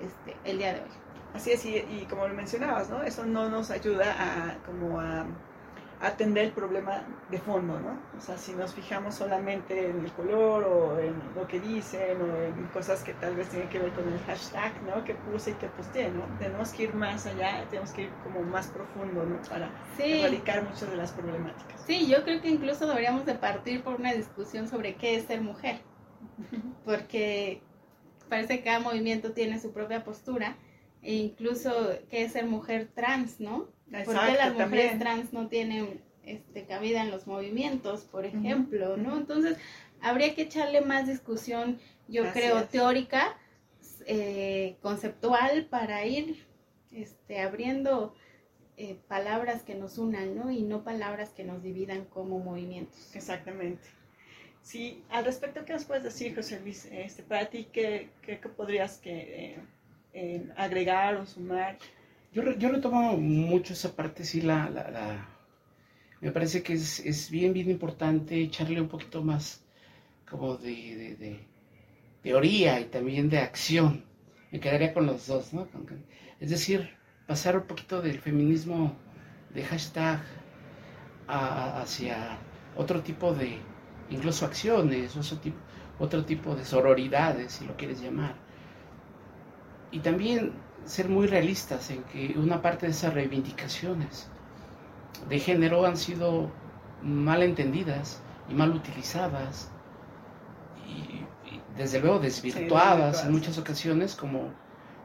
este, 0.00 0.36
el 0.44 0.58
día 0.58 0.74
de 0.74 0.80
hoy. 0.80 0.90
Así 1.34 1.50
es, 1.50 1.64
y, 1.64 1.76
y 1.78 2.06
como 2.08 2.28
lo 2.28 2.34
mencionabas, 2.34 2.90
¿no? 2.90 3.02
Eso 3.02 3.24
no 3.24 3.48
nos 3.48 3.70
ayuda 3.70 4.14
a 4.18 4.56
como 4.64 5.00
a 5.00 5.26
atender 6.06 6.44
el 6.46 6.52
problema 6.52 7.06
de 7.30 7.38
fondo, 7.38 7.80
¿no? 7.80 7.98
O 8.16 8.20
sea, 8.20 8.36
si 8.36 8.52
nos 8.52 8.74
fijamos 8.74 9.14
solamente 9.14 9.88
en 9.88 10.04
el 10.04 10.12
color 10.12 10.64
o 10.64 10.98
en 11.00 11.14
lo 11.34 11.46
que 11.48 11.60
dicen 11.60 12.20
o 12.20 12.36
en 12.36 12.66
cosas 12.68 13.02
que 13.02 13.14
tal 13.14 13.36
vez 13.36 13.48
tienen 13.48 13.68
que 13.68 13.78
ver 13.78 13.92
con 13.92 14.06
el 14.12 14.18
hashtag, 14.20 14.72
¿no? 14.82 15.04
Que 15.04 15.14
puse 15.14 15.52
y 15.52 15.54
que 15.54 15.66
posteé, 15.68 16.10
¿no? 16.10 16.24
Tenemos 16.38 16.72
que 16.72 16.84
ir 16.84 16.94
más 16.94 17.26
allá, 17.26 17.64
tenemos 17.70 17.90
que 17.92 18.02
ir 18.02 18.10
como 18.22 18.42
más 18.42 18.68
profundo, 18.68 19.24
¿no? 19.24 19.40
Para 19.48 19.70
erradicar 19.98 20.62
muchas 20.64 20.90
de 20.90 20.96
las 20.96 21.12
problemáticas. 21.12 21.82
Sí, 21.86 22.06
yo 22.06 22.22
creo 22.24 22.40
que 22.40 22.48
incluso 22.48 22.86
deberíamos 22.86 23.24
de 23.24 23.34
partir 23.34 23.82
por 23.82 23.94
una 23.94 24.12
discusión 24.12 24.68
sobre 24.68 24.96
qué 24.96 25.16
es 25.16 25.24
ser 25.24 25.40
mujer, 25.40 25.80
porque 26.84 27.62
parece 28.28 28.58
que 28.58 28.64
cada 28.64 28.80
movimiento 28.80 29.32
tiene 29.32 29.58
su 29.58 29.72
propia 29.72 30.04
postura 30.04 30.56
e 31.02 31.14
incluso 31.14 31.70
qué 32.10 32.24
es 32.24 32.32
ser 32.32 32.46
mujer 32.46 32.90
trans, 32.94 33.40
¿no? 33.40 33.68
¿Por 33.90 34.14
qué 34.14 34.32
las 34.32 34.54
mujeres 34.54 34.98
trans 34.98 35.32
no 35.32 35.48
tienen 35.48 36.00
este, 36.24 36.64
cabida 36.64 37.02
en 37.02 37.10
los 37.10 37.26
movimientos, 37.26 38.02
por 38.02 38.24
ejemplo, 38.24 38.96
¿no? 38.96 39.16
Entonces, 39.16 39.58
habría 40.00 40.34
que 40.34 40.42
echarle 40.42 40.80
más 40.80 41.06
discusión, 41.06 41.78
yo 42.08 42.30
creo, 42.32 42.64
teórica, 42.64 43.36
eh, 44.06 44.76
conceptual, 44.80 45.66
para 45.66 46.06
ir 46.06 46.46
este, 46.92 47.40
abriendo 47.40 48.14
eh, 48.76 48.98
palabras 49.06 49.62
que 49.62 49.74
nos 49.74 49.98
unan, 49.98 50.34
¿no? 50.34 50.50
Y 50.50 50.62
no 50.62 50.82
palabras 50.82 51.30
que 51.30 51.44
nos 51.44 51.62
dividan 51.62 52.04
como 52.06 52.38
movimientos. 52.38 53.14
Exactamente. 53.14 53.88
Sí, 54.62 55.04
al 55.10 55.26
respecto, 55.26 55.64
¿qué 55.66 55.74
nos 55.74 55.84
puedes 55.84 56.02
decir, 56.02 56.34
José 56.34 56.58
Luis? 56.60 56.88
Este, 56.90 57.22
para 57.22 57.46
ti, 57.50 57.68
¿qué, 57.70 58.08
qué, 58.22 58.36
podrías 58.36 58.96
que, 58.96 59.58
eh, 60.14 60.48
agregar 60.56 61.16
o 61.16 61.26
sumar? 61.26 61.76
Yo, 62.34 62.42
yo 62.58 62.68
retomo 62.68 63.16
mucho 63.16 63.74
esa 63.74 63.94
parte, 63.94 64.24
sí, 64.24 64.40
la, 64.40 64.68
la, 64.68 65.28
me 66.20 66.32
parece 66.32 66.64
que 66.64 66.72
es, 66.72 66.98
es, 66.98 67.30
bien, 67.30 67.52
bien 67.52 67.70
importante 67.70 68.36
echarle 68.40 68.80
un 68.80 68.88
poquito 68.88 69.22
más 69.22 69.64
como 70.28 70.56
de, 70.56 71.16
de, 71.16 71.46
teoría 72.22 72.80
y 72.80 72.86
también 72.86 73.30
de 73.30 73.38
acción. 73.38 74.04
Me 74.50 74.58
quedaría 74.58 74.92
con 74.92 75.06
los 75.06 75.28
dos, 75.28 75.52
¿no? 75.52 75.68
Es 76.40 76.50
decir, 76.50 76.90
pasar 77.28 77.56
un 77.56 77.68
poquito 77.68 78.02
del 78.02 78.18
feminismo 78.18 78.96
de 79.54 79.62
hashtag 79.62 80.20
hacia 81.28 82.38
otro 82.76 83.00
tipo 83.02 83.32
de, 83.32 83.58
incluso 84.10 84.44
acciones, 84.44 85.16
otro 85.16 85.38
tipo, 85.38 85.58
otro 86.00 86.24
tipo 86.24 86.56
de 86.56 86.64
sororidades, 86.64 87.52
si 87.52 87.64
lo 87.64 87.76
quieres 87.76 88.00
llamar. 88.00 88.34
Y 89.92 90.00
también 90.00 90.52
ser 90.84 91.08
muy 91.08 91.26
realistas 91.26 91.90
en 91.90 92.02
que 92.04 92.34
una 92.36 92.60
parte 92.62 92.86
de 92.86 92.92
esas 92.92 93.14
reivindicaciones 93.14 94.28
de 95.28 95.38
género 95.38 95.86
han 95.86 95.96
sido 95.96 96.50
mal 97.02 97.42
entendidas 97.42 98.20
y 98.48 98.54
mal 98.54 98.70
utilizadas 98.70 99.70
y, 100.86 101.24
desde 101.76 102.00
luego 102.00 102.18
desvirtuadas 102.18 103.24
en 103.24 103.32
muchas 103.32 103.58
ocasiones 103.58 104.14
como, 104.14 104.50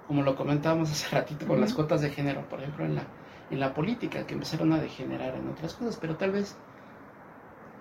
como 0.07 0.21
lo 0.21 0.35
comentábamos 0.35 0.91
hace 0.91 1.15
ratito 1.15 1.47
con 1.47 1.61
las 1.61 1.73
cuotas 1.73 2.01
de 2.01 2.09
género, 2.09 2.47
por 2.47 2.59
ejemplo 2.59 2.85
en 2.85 2.95
la, 2.95 3.03
en 3.49 3.59
la 3.59 3.73
política, 3.73 4.27
que 4.27 4.33
empezaron 4.35 4.73
a 4.73 4.79
degenerar 4.79 5.35
en 5.35 5.47
otras 5.47 5.73
cosas, 5.73 5.97
pero 5.99 6.15
tal 6.15 6.31
vez 6.31 6.55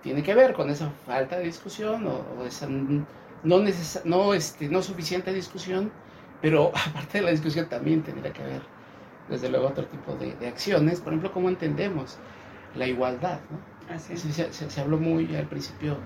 tiene 0.01 0.23
que 0.23 0.33
ver 0.33 0.53
con 0.53 0.69
esa 0.69 0.89
falta 1.05 1.37
de 1.37 1.43
discusión 1.43 2.07
o, 2.07 2.45
esa 2.45 2.67
no, 2.67 3.59
no, 4.05 4.33
este, 4.33 4.69
no 4.69 4.81
suficiente 4.81 5.33
discusión 5.33 5.91
pero 6.41 6.71
aparte 6.87 7.19
de 7.19 7.23
la 7.25 7.31
discusión 7.31 7.67
también 7.67 8.03
tendría 8.03 8.33
que 8.33 8.43
haber, 8.43 8.61
desde 9.29 9.49
luego, 9.49 9.67
otro 9.67 9.85
tipo 9.85 10.15
de, 10.15 10.47
acciones. 10.47 10.99
Por 10.99 11.13
ejemplo, 11.13 11.31
cómo 11.31 11.49
entendemos 11.49 12.17
la 12.75 12.87
igualdad, 12.87 13.39
¿no? 13.49 13.93
Así 13.93 14.17
se, 14.17 14.53
se, 14.53 14.81
habló 14.81 14.97
muy 14.97 15.35
al 15.35 15.47
principio 15.47 15.97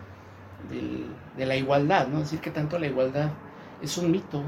de 1.38 1.46
la 1.46 1.56
igualdad, 1.58 2.08
¿no? 2.08 2.19
Es 2.19 2.26
decir, 2.26 2.39
que 2.39 2.52
tanto 2.52 2.80
la 2.80 2.88
igualdad 2.88 3.32
es 3.82 3.98
un 3.98 4.10
mito 4.10 4.41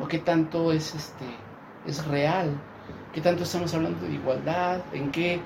o 0.00 0.08
qué 0.08 0.18
tanto 0.18 0.72
es, 0.72 0.94
este, 0.94 1.26
es 1.86 2.06
real 2.06 2.58
¿Qué 3.16 3.22
tanto 3.22 3.44
estamos 3.44 3.72
hablando 3.72 4.06
de 4.06 4.12
igualdad? 4.12 4.82
¿En 4.92 5.10
qué, 5.10 5.40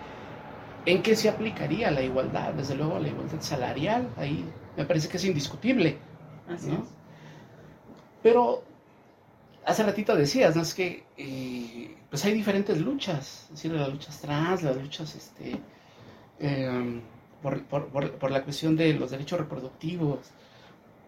en 0.87 1.03
qué 1.03 1.15
se 1.15 1.29
aplicaría 1.29 1.91
la 1.93 2.03
igualdad? 2.03 2.53
Desde 2.55 2.75
luego 2.75 2.99
la 2.99 3.07
igualdad 3.07 3.41
salarial, 3.41 4.09
ahí 4.17 4.45
me 4.77 4.85
parece 4.85 5.09
que 5.09 5.19
es 5.19 5.25
indiscutible. 5.25 5.99
Pero 8.25 8.65
hace 9.65 9.83
ratito 9.83 10.17
decías, 10.17 10.57
¿no? 10.57 10.63
Es 10.63 10.75
que 10.75 11.05
eh, 11.17 11.97
pues 12.09 12.25
hay 12.25 12.33
diferentes 12.33 12.79
luchas, 12.79 13.45
es 13.45 13.51
decir, 13.51 13.73
las 13.73 13.89
luchas 13.89 14.21
trans, 14.21 14.63
las 14.63 14.77
luchas 14.77 15.15
este, 15.15 15.59
em, 16.39 17.01
por, 17.43 17.63
por, 17.65 18.31
la 18.31 18.43
cuestión 18.43 18.77
de 18.77 18.95
los 18.95 19.11
derechos 19.11 19.39
reproductivos, 19.39 20.19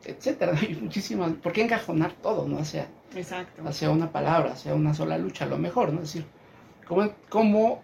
etcétera. 0.05 0.57
Hay 0.61 0.75
muchísimas. 0.75 1.33
¿Por 1.35 1.53
qué 1.53 1.63
encajonar 1.63 2.13
todo, 2.13 2.49
no? 2.49 2.59
Hacia, 2.59 2.89
Exacto. 3.15 3.63
hacia 3.67 3.91
una 3.91 4.11
palabra, 4.11 4.53
hacia 4.53 4.75
una 4.75 4.95
sola 4.95 5.19
lucha, 5.19 5.45
a 5.45 5.49
lo 5.49 5.59
mejor, 5.59 5.93
¿no? 5.93 6.03
Es 6.03 6.13
decir, 6.13 6.25
¿cómo, 6.87 7.11
¿cómo, 7.29 7.83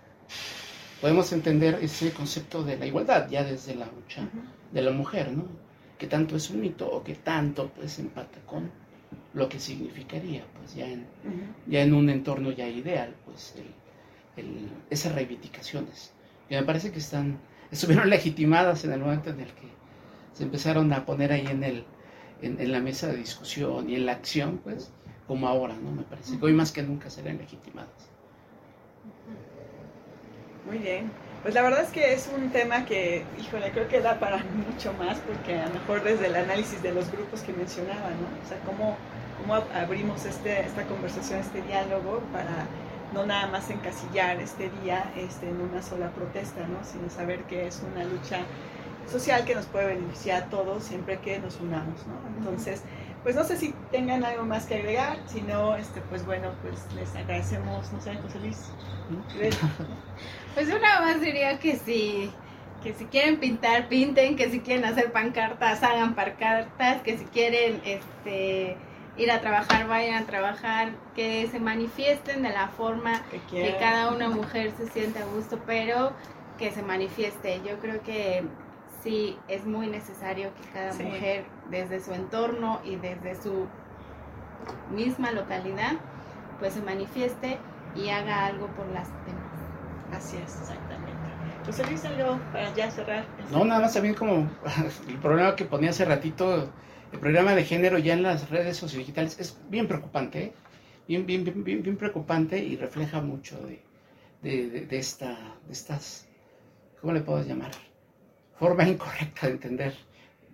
podemos 1.00 1.32
entender 1.32 1.78
ese 1.82 2.12
concepto 2.12 2.62
de 2.64 2.76
la 2.76 2.86
igualdad 2.86 3.28
ya 3.28 3.44
desde 3.44 3.74
la 3.74 3.86
lucha 3.86 4.28
de 4.72 4.82
la 4.82 4.90
mujer, 4.90 5.32
¿no? 5.32 5.44
¿Qué 5.98 6.06
tanto 6.06 6.36
es 6.36 6.50
un 6.50 6.60
mito 6.60 6.88
o 6.88 7.02
qué 7.02 7.14
tanto 7.14 7.70
pues 7.70 7.98
empata 7.98 8.38
con 8.46 8.70
lo 9.38 9.48
que 9.48 9.58
significaría, 9.60 10.44
pues 10.58 10.74
ya 10.74 10.86
en, 10.86 11.06
ya 11.66 11.82
en 11.82 11.94
un 11.94 12.10
entorno 12.10 12.50
ya 12.50 12.68
ideal, 12.68 13.14
pues 13.24 13.54
el, 14.36 14.68
esas 14.90 15.14
reivindicaciones. 15.14 16.12
Y 16.50 16.54
me 16.54 16.62
parece 16.62 16.92
que 16.92 16.98
están, 16.98 17.38
estuvieron 17.70 18.10
legitimadas 18.10 18.84
en 18.84 18.92
el 18.92 19.00
momento 19.00 19.30
en 19.30 19.40
el 19.40 19.48
que 19.48 19.68
se 20.32 20.44
empezaron 20.44 20.92
a 20.92 21.04
poner 21.04 21.32
ahí 21.32 21.46
en, 21.46 21.64
el, 21.64 21.84
en, 22.42 22.72
la 22.72 22.80
mesa 22.80 23.08
de 23.08 23.16
discusión 23.16 23.88
y 23.90 23.96
en 23.96 24.06
la 24.06 24.12
acción, 24.12 24.58
pues, 24.58 24.92
como 25.26 25.48
ahora, 25.48 25.74
¿no? 25.74 25.90
Me 25.92 26.02
parece 26.02 26.38
que 26.38 26.44
hoy 26.44 26.52
más 26.52 26.72
que 26.72 26.82
nunca 26.82 27.10
serán 27.10 27.38
legitimadas. 27.38 28.10
Muy 30.66 30.78
bien. 30.78 31.10
Pues 31.42 31.54
la 31.54 31.62
verdad 31.62 31.82
es 31.82 31.90
que 31.90 32.12
es 32.12 32.28
un 32.36 32.50
tema 32.50 32.84
que, 32.84 33.24
híjole, 33.40 33.70
creo 33.70 33.88
que 33.88 34.00
da 34.00 34.18
para 34.18 34.38
mucho 34.72 34.92
más, 34.94 35.18
porque 35.18 35.58
a 35.58 35.66
lo 35.68 35.74
mejor 35.74 36.02
desde 36.02 36.26
el 36.26 36.36
análisis 36.36 36.82
de 36.82 36.92
los 36.92 37.10
grupos 37.10 37.40
que 37.42 37.52
mencionaba, 37.52 38.10
¿no? 38.10 38.44
O 38.44 38.48
sea, 38.48 38.58
cómo, 38.66 38.96
cómo 39.38 39.54
abrimos 39.54 40.24
este, 40.24 40.60
esta 40.60 40.84
conversación, 40.84 41.40
este 41.40 41.62
diálogo, 41.62 42.20
para 42.32 42.66
no 43.12 43.24
nada 43.24 43.46
más 43.46 43.70
encasillar 43.70 44.40
este 44.40 44.70
día 44.82 45.10
este, 45.16 45.48
en 45.48 45.60
una 45.60 45.82
sola 45.82 46.10
protesta, 46.10 46.66
¿no? 46.66 46.84
Sino 46.84 47.08
saber 47.08 47.44
que 47.44 47.66
es 47.66 47.82
una 47.90 48.04
lucha 48.04 48.40
social 49.10 49.44
que 49.44 49.54
nos 49.54 49.66
puede 49.66 49.86
beneficiar 49.86 50.44
a 50.44 50.46
todos 50.46 50.84
siempre 50.84 51.18
que 51.18 51.38
nos 51.38 51.58
unamos, 51.60 52.06
¿no? 52.06 52.14
Entonces, 52.38 52.82
pues 53.22 53.34
no 53.34 53.44
sé 53.44 53.56
si 53.56 53.74
tengan 53.90 54.24
algo 54.24 54.44
más 54.44 54.66
que 54.66 54.76
agregar, 54.76 55.18
si 55.26 55.40
no, 55.40 55.76
este, 55.76 56.00
pues 56.02 56.24
bueno, 56.26 56.50
pues 56.62 56.86
les 56.94 57.14
agradecemos, 57.16 57.90
no 57.92 58.00
sé, 58.00 58.14
José 58.16 58.38
Luis. 58.40 58.70
Pues 60.54 60.66
una 60.68 61.00
más 61.00 61.20
diría 61.20 61.60
que 61.60 61.76
si, 61.76 62.32
que 62.82 62.92
si 62.92 63.04
quieren 63.04 63.38
pintar, 63.38 63.88
pinten, 63.88 64.34
que 64.34 64.50
si 64.50 64.58
quieren 64.58 64.84
hacer 64.84 65.12
pancartas, 65.12 65.84
hagan 65.84 66.14
pancartas, 66.14 67.00
que 67.02 67.16
si 67.16 67.24
quieren 67.26 67.80
este 67.84 68.76
ir 69.18 69.30
a 69.30 69.40
trabajar, 69.40 69.86
vayan 69.88 70.22
a 70.22 70.26
trabajar, 70.26 70.92
que 71.14 71.46
se 71.48 71.60
manifiesten 71.60 72.42
de 72.42 72.50
la 72.50 72.68
forma 72.68 73.22
que, 73.50 73.62
que 73.62 73.76
cada 73.78 74.10
una 74.12 74.28
mujer 74.30 74.72
se 74.76 74.88
sienta 74.88 75.20
a 75.20 75.26
gusto, 75.26 75.58
pero 75.66 76.12
que 76.58 76.70
se 76.70 76.82
manifieste. 76.82 77.60
Yo 77.64 77.78
creo 77.78 78.02
que 78.02 78.44
sí 79.02 79.38
es 79.48 79.64
muy 79.64 79.88
necesario 79.88 80.50
que 80.54 80.68
cada 80.72 80.92
mujer 80.94 81.44
desde 81.70 82.00
su 82.00 82.12
entorno 82.12 82.80
y 82.84 82.96
desde 82.96 83.40
su 83.40 83.66
misma 84.90 85.30
localidad 85.32 85.92
pues 86.58 86.74
se 86.74 86.82
manifieste 86.82 87.58
y 87.94 88.08
haga 88.10 88.46
algo 88.46 88.66
por 88.68 88.86
las 88.88 89.08
demás. 89.26 89.48
Así 90.12 90.36
es. 90.36 90.72
José 91.68 91.84
Luis, 91.84 92.02
algo 92.06 92.40
para 92.50 92.74
ya 92.74 92.90
cerrar. 92.90 93.26
No, 93.52 93.62
nada 93.62 93.82
más 93.82 93.92
también 93.92 94.14
como 94.14 94.50
el 95.08 95.18
problema 95.18 95.54
que 95.54 95.66
ponía 95.66 95.90
hace 95.90 96.06
ratito, 96.06 96.72
el 97.12 97.18
programa 97.18 97.54
de 97.54 97.62
género 97.62 97.98
ya 97.98 98.14
en 98.14 98.22
las 98.22 98.48
redes 98.48 98.78
sociodigitales 98.78 99.38
es 99.38 99.54
bien 99.68 99.86
preocupante, 99.86 100.44
¿eh? 100.44 100.52
bien, 101.06 101.26
bien, 101.26 101.44
bien, 101.44 101.82
bien, 101.82 101.96
preocupante 101.98 102.58
y 102.58 102.76
refleja 102.76 103.20
mucho 103.20 103.60
de, 103.66 103.82
de, 104.40 104.86
de, 104.86 104.98
esta, 104.98 105.36
de 105.66 105.72
estas, 105.74 106.26
¿cómo 107.02 107.12
le 107.12 107.20
puedo 107.20 107.44
llamar? 107.44 107.72
forma 108.58 108.88
incorrecta 108.88 109.46
de 109.46 109.52
entender 109.52 109.94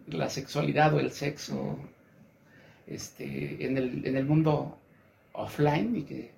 la 0.09 0.29
sexualidad 0.29 0.95
o 0.95 0.99
el 0.99 1.13
sexo 1.13 1.79
este, 2.89 3.65
en, 3.65 3.79
el, 3.79 4.05
en 4.05 4.17
el 4.17 4.27
mundo 4.27 4.77
offline 5.33 5.97
y 5.97 6.03
que 6.03 6.33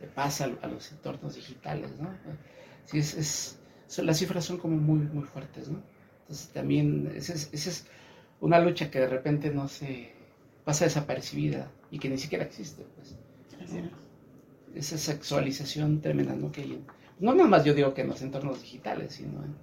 se 0.00 0.08
pasa 0.08 0.50
a 0.60 0.66
los 0.66 0.90
entornos 0.90 1.36
digitales, 1.36 1.90
¿no? 2.00 2.10
Sí, 2.84 2.98
es, 2.98 3.14
es, 3.14 3.57
las 3.98 4.18
cifras 4.18 4.44
son 4.44 4.58
como 4.58 4.76
muy, 4.76 5.00
muy 5.00 5.24
fuertes, 5.24 5.68
¿no? 5.68 5.82
Entonces 6.22 6.48
también 6.48 7.12
esa 7.14 7.32
es, 7.32 7.50
es, 7.52 7.86
una 8.40 8.60
lucha 8.60 8.90
que 8.90 9.00
de 9.00 9.08
repente 9.08 9.50
no 9.50 9.66
se 9.66 10.12
pasa 10.64 10.84
desapercibida 10.84 11.70
y 11.90 11.98
que 11.98 12.08
ni 12.08 12.18
siquiera 12.18 12.44
existe, 12.44 12.84
pues. 12.94 13.16
Esa 14.74 14.98
sexualización 14.98 16.00
tremenda, 16.00 16.34
¿no? 16.34 16.52
Que 16.52 16.62
hay 16.62 16.84
no 17.20 17.34
nada 17.34 17.48
más 17.48 17.64
yo 17.64 17.74
digo 17.74 17.94
que 17.94 18.02
en 18.02 18.08
los 18.08 18.22
entornos 18.22 18.60
digitales, 18.62 19.14
sino 19.14 19.42
en, 19.42 19.56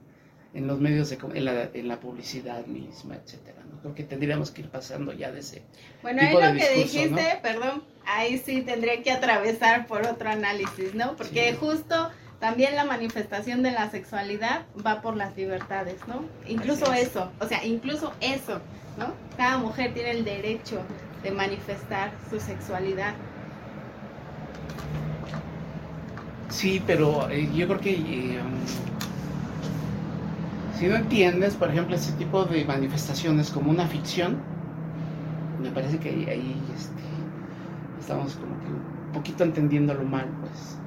en 0.53 0.67
los 0.67 0.79
medios 0.79 1.09
de 1.09 1.17
en 1.33 1.45
la, 1.45 1.69
en 1.73 1.87
la 1.87 1.99
publicidad 1.99 2.65
misma, 2.65 3.15
etcétera. 3.15 3.63
¿no? 3.69 3.79
Creo 3.81 3.95
que 3.95 4.03
tendríamos 4.03 4.51
que 4.51 4.61
ir 4.61 4.69
pasando 4.69 5.13
ya 5.13 5.31
de 5.31 5.39
ese 5.39 5.61
bueno, 6.01 6.21
ahí 6.21 6.33
lo 6.33 6.59
que 6.59 6.75
dijiste, 6.75 7.39
perdón, 7.41 7.83
ahí 8.05 8.37
sí 8.37 8.61
tendría 8.61 9.01
que 9.03 9.11
atravesar 9.11 9.87
por 9.87 10.05
otro 10.05 10.29
análisis, 10.29 10.93
¿no? 10.95 11.15
Porque 11.15 11.53
justo 11.53 12.09
también 12.45 12.75
la 12.75 12.85
manifestación 12.85 13.63
de 13.63 13.71
la 13.71 13.89
sexualidad 13.89 14.67
va 14.85 15.01
por 15.01 15.17
las 15.17 15.35
libertades, 15.35 15.95
¿no? 16.07 16.25
Incluso 16.47 16.93
eso, 16.93 17.31
o 17.39 17.47
sea, 17.47 17.65
incluso 17.65 18.13
eso, 18.21 18.61
¿no? 18.99 19.13
Cada 19.35 19.57
mujer 19.57 19.95
tiene 19.95 20.11
el 20.11 20.23
derecho 20.23 20.79
de 21.23 21.31
manifestar 21.31 22.11
su 22.29 22.39
sexualidad. 22.39 23.15
Sí, 26.49 26.83
pero 26.85 27.27
eh, 27.31 27.49
yo 27.55 27.67
creo 27.67 27.79
que 27.79 27.93
eh, 27.93 28.39
si 30.77 30.85
no 30.85 30.97
entiendes, 30.97 31.55
por 31.55 31.71
ejemplo, 31.71 31.95
ese 31.95 32.11
tipo 32.11 32.43
de 32.43 32.63
manifestaciones 32.63 33.49
como 33.49 33.71
una 33.71 33.87
ficción, 33.87 34.37
me 35.63 35.71
parece 35.71 35.97
que 35.97 36.09
ahí, 36.09 36.61
este, 36.75 37.01
estamos 37.99 38.35
como 38.35 38.59
que 38.59 38.67
un 38.67 39.11
poquito 39.13 39.43
entendiéndolo 39.43 40.03
mal, 40.03 40.27
pues. 40.41 40.77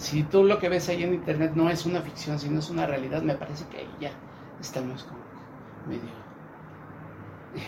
Si 0.00 0.22
tú 0.22 0.44
lo 0.44 0.58
que 0.58 0.70
ves 0.70 0.88
ahí 0.88 1.02
en 1.02 1.12
internet 1.12 1.52
no 1.54 1.68
es 1.68 1.84
una 1.84 2.00
ficción, 2.00 2.38
sino 2.38 2.60
es 2.60 2.70
una 2.70 2.86
realidad, 2.86 3.20
me 3.20 3.34
parece 3.34 3.66
que 3.66 3.76
ahí 3.76 3.90
ya 4.00 4.10
estamos 4.58 5.04
como 5.04 5.20
medio... 5.86 6.08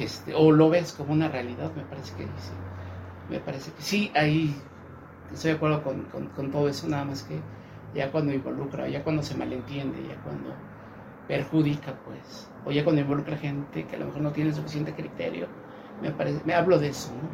Este, 0.01 0.33
o 0.35 0.51
lo 0.51 0.71
ves 0.71 0.95
como 0.95 1.13
una 1.13 1.29
realidad, 1.29 1.71
me 1.77 1.83
parece 1.83 2.15
que 2.17 2.23
sí. 2.23 2.53
Me 3.29 3.39
parece 3.39 3.71
que 3.73 3.83
sí, 3.83 4.11
ahí 4.15 4.57
estoy 5.31 5.51
de 5.51 5.57
acuerdo 5.59 5.83
con, 5.83 6.51
todo 6.51 6.69
eso, 6.69 6.89
nada 6.89 7.05
más 7.05 7.23
que 7.23 7.39
ya 7.95 8.11
cuando 8.11 8.33
involucra, 8.33 8.89
ya 8.89 9.05
cuando 9.05 9.23
se 9.23 9.37
malentiende, 9.37 9.99
ya 10.09 10.17
cuando 10.23 10.55
perjudica, 11.29 11.93
pues. 12.07 12.49
O 12.65 12.71
ya 12.71 12.83
cuando 12.83 13.03
involucra 13.03 13.37
gente 13.37 13.85
que 13.85 13.97
a 13.97 13.99
lo 13.99 14.07
mejor 14.07 14.23
no 14.23 14.33
tiene 14.33 14.55
suficiente 14.55 14.95
criterio, 14.95 15.49
me, 16.01 16.11
parece, 16.11 16.41
me 16.47 16.55
hablo 16.55 16.79
de 16.79 16.89
eso, 16.89 17.13
¿no? 17.13 17.29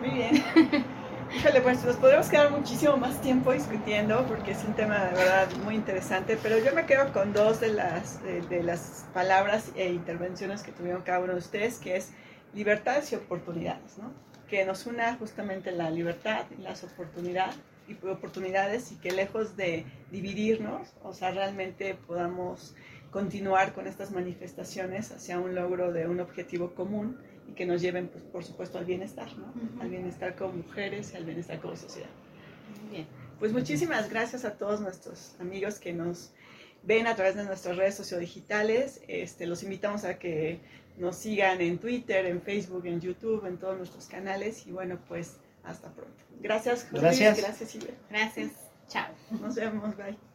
Muy 0.00 0.10
bien. 0.10 0.42
Híjole, 1.32 1.60
pues 1.60 1.84
nos 1.84 1.94
podremos 1.96 2.28
quedar 2.28 2.50
muchísimo 2.50 2.96
más 2.96 3.20
tiempo 3.20 3.52
discutiendo 3.52 4.26
porque 4.26 4.50
es 4.50 4.64
un 4.64 4.74
tema 4.74 5.04
de 5.04 5.16
verdad 5.16 5.48
muy 5.64 5.76
interesante, 5.76 6.36
pero 6.42 6.58
yo 6.58 6.74
me 6.74 6.86
quedo 6.86 7.12
con 7.12 7.32
dos 7.32 7.60
de 7.60 7.68
las, 7.68 8.20
de, 8.24 8.62
las 8.64 9.06
palabras 9.14 9.70
e 9.76 9.92
intervenciones 9.92 10.64
que 10.64 10.72
tuvieron 10.72 11.02
cada 11.02 11.20
uno 11.20 11.34
de 11.34 11.38
ustedes, 11.38 11.78
que 11.78 11.96
es 11.96 12.10
libertades 12.52 13.12
y 13.12 13.14
oportunidades, 13.14 13.96
¿no? 13.98 14.12
Que 14.48 14.64
nos 14.64 14.86
una 14.86 15.14
justamente 15.14 15.70
la 15.70 15.88
libertad 15.88 16.46
y 16.58 16.62
las 16.62 16.82
oportunidades 16.82 17.54
y 17.86 17.94
oportunidades 18.08 18.90
y 18.90 18.96
que 18.96 19.12
lejos 19.12 19.56
de 19.56 19.86
dividirnos, 20.10 20.88
o 21.04 21.12
sea, 21.12 21.30
realmente 21.30 21.94
podamos 21.94 22.74
continuar 23.12 23.72
con 23.72 23.86
estas 23.86 24.10
manifestaciones 24.10 25.12
hacia 25.12 25.38
un 25.38 25.54
logro 25.54 25.92
de 25.92 26.08
un 26.08 26.18
objetivo 26.18 26.74
común 26.74 27.18
que 27.54 27.66
nos 27.66 27.80
lleven, 27.80 28.08
pues, 28.08 28.24
por 28.24 28.44
supuesto, 28.44 28.78
al 28.78 28.84
bienestar, 28.84 29.28
¿no? 29.36 29.52
Al 29.80 29.88
bienestar 29.88 30.36
como 30.36 30.54
mujeres 30.54 31.12
y 31.12 31.16
al 31.16 31.24
bienestar 31.24 31.60
como 31.60 31.76
sociedad. 31.76 32.10
Bien, 32.90 33.06
pues 33.38 33.52
muchísimas 33.52 34.10
gracias 34.10 34.44
a 34.44 34.56
todos 34.56 34.80
nuestros 34.80 35.34
amigos 35.40 35.78
que 35.78 35.92
nos 35.92 36.30
ven 36.82 37.06
a 37.06 37.14
través 37.14 37.34
de 37.36 37.44
nuestras 37.44 37.76
redes 37.76 37.94
sociodigitales. 37.94 39.00
Este, 39.08 39.46
los 39.46 39.62
invitamos 39.62 40.04
a 40.04 40.18
que 40.18 40.60
nos 40.98 41.16
sigan 41.16 41.60
en 41.60 41.78
Twitter, 41.78 42.26
en 42.26 42.42
Facebook, 42.42 42.86
en 42.86 43.00
YouTube, 43.00 43.46
en 43.46 43.58
todos 43.58 43.76
nuestros 43.76 44.06
canales 44.06 44.66
y 44.66 44.72
bueno, 44.72 44.98
pues 45.08 45.36
hasta 45.64 45.90
pronto. 45.92 46.24
Gracias, 46.40 46.86
Gracias. 46.90 47.38
Gracias, 47.38 47.70
Silvia. 47.70 47.94
Gracias. 48.08 48.52
Chao. 48.88 49.12
Nos 49.40 49.54
vemos. 49.54 49.96
Bye. 49.96 50.29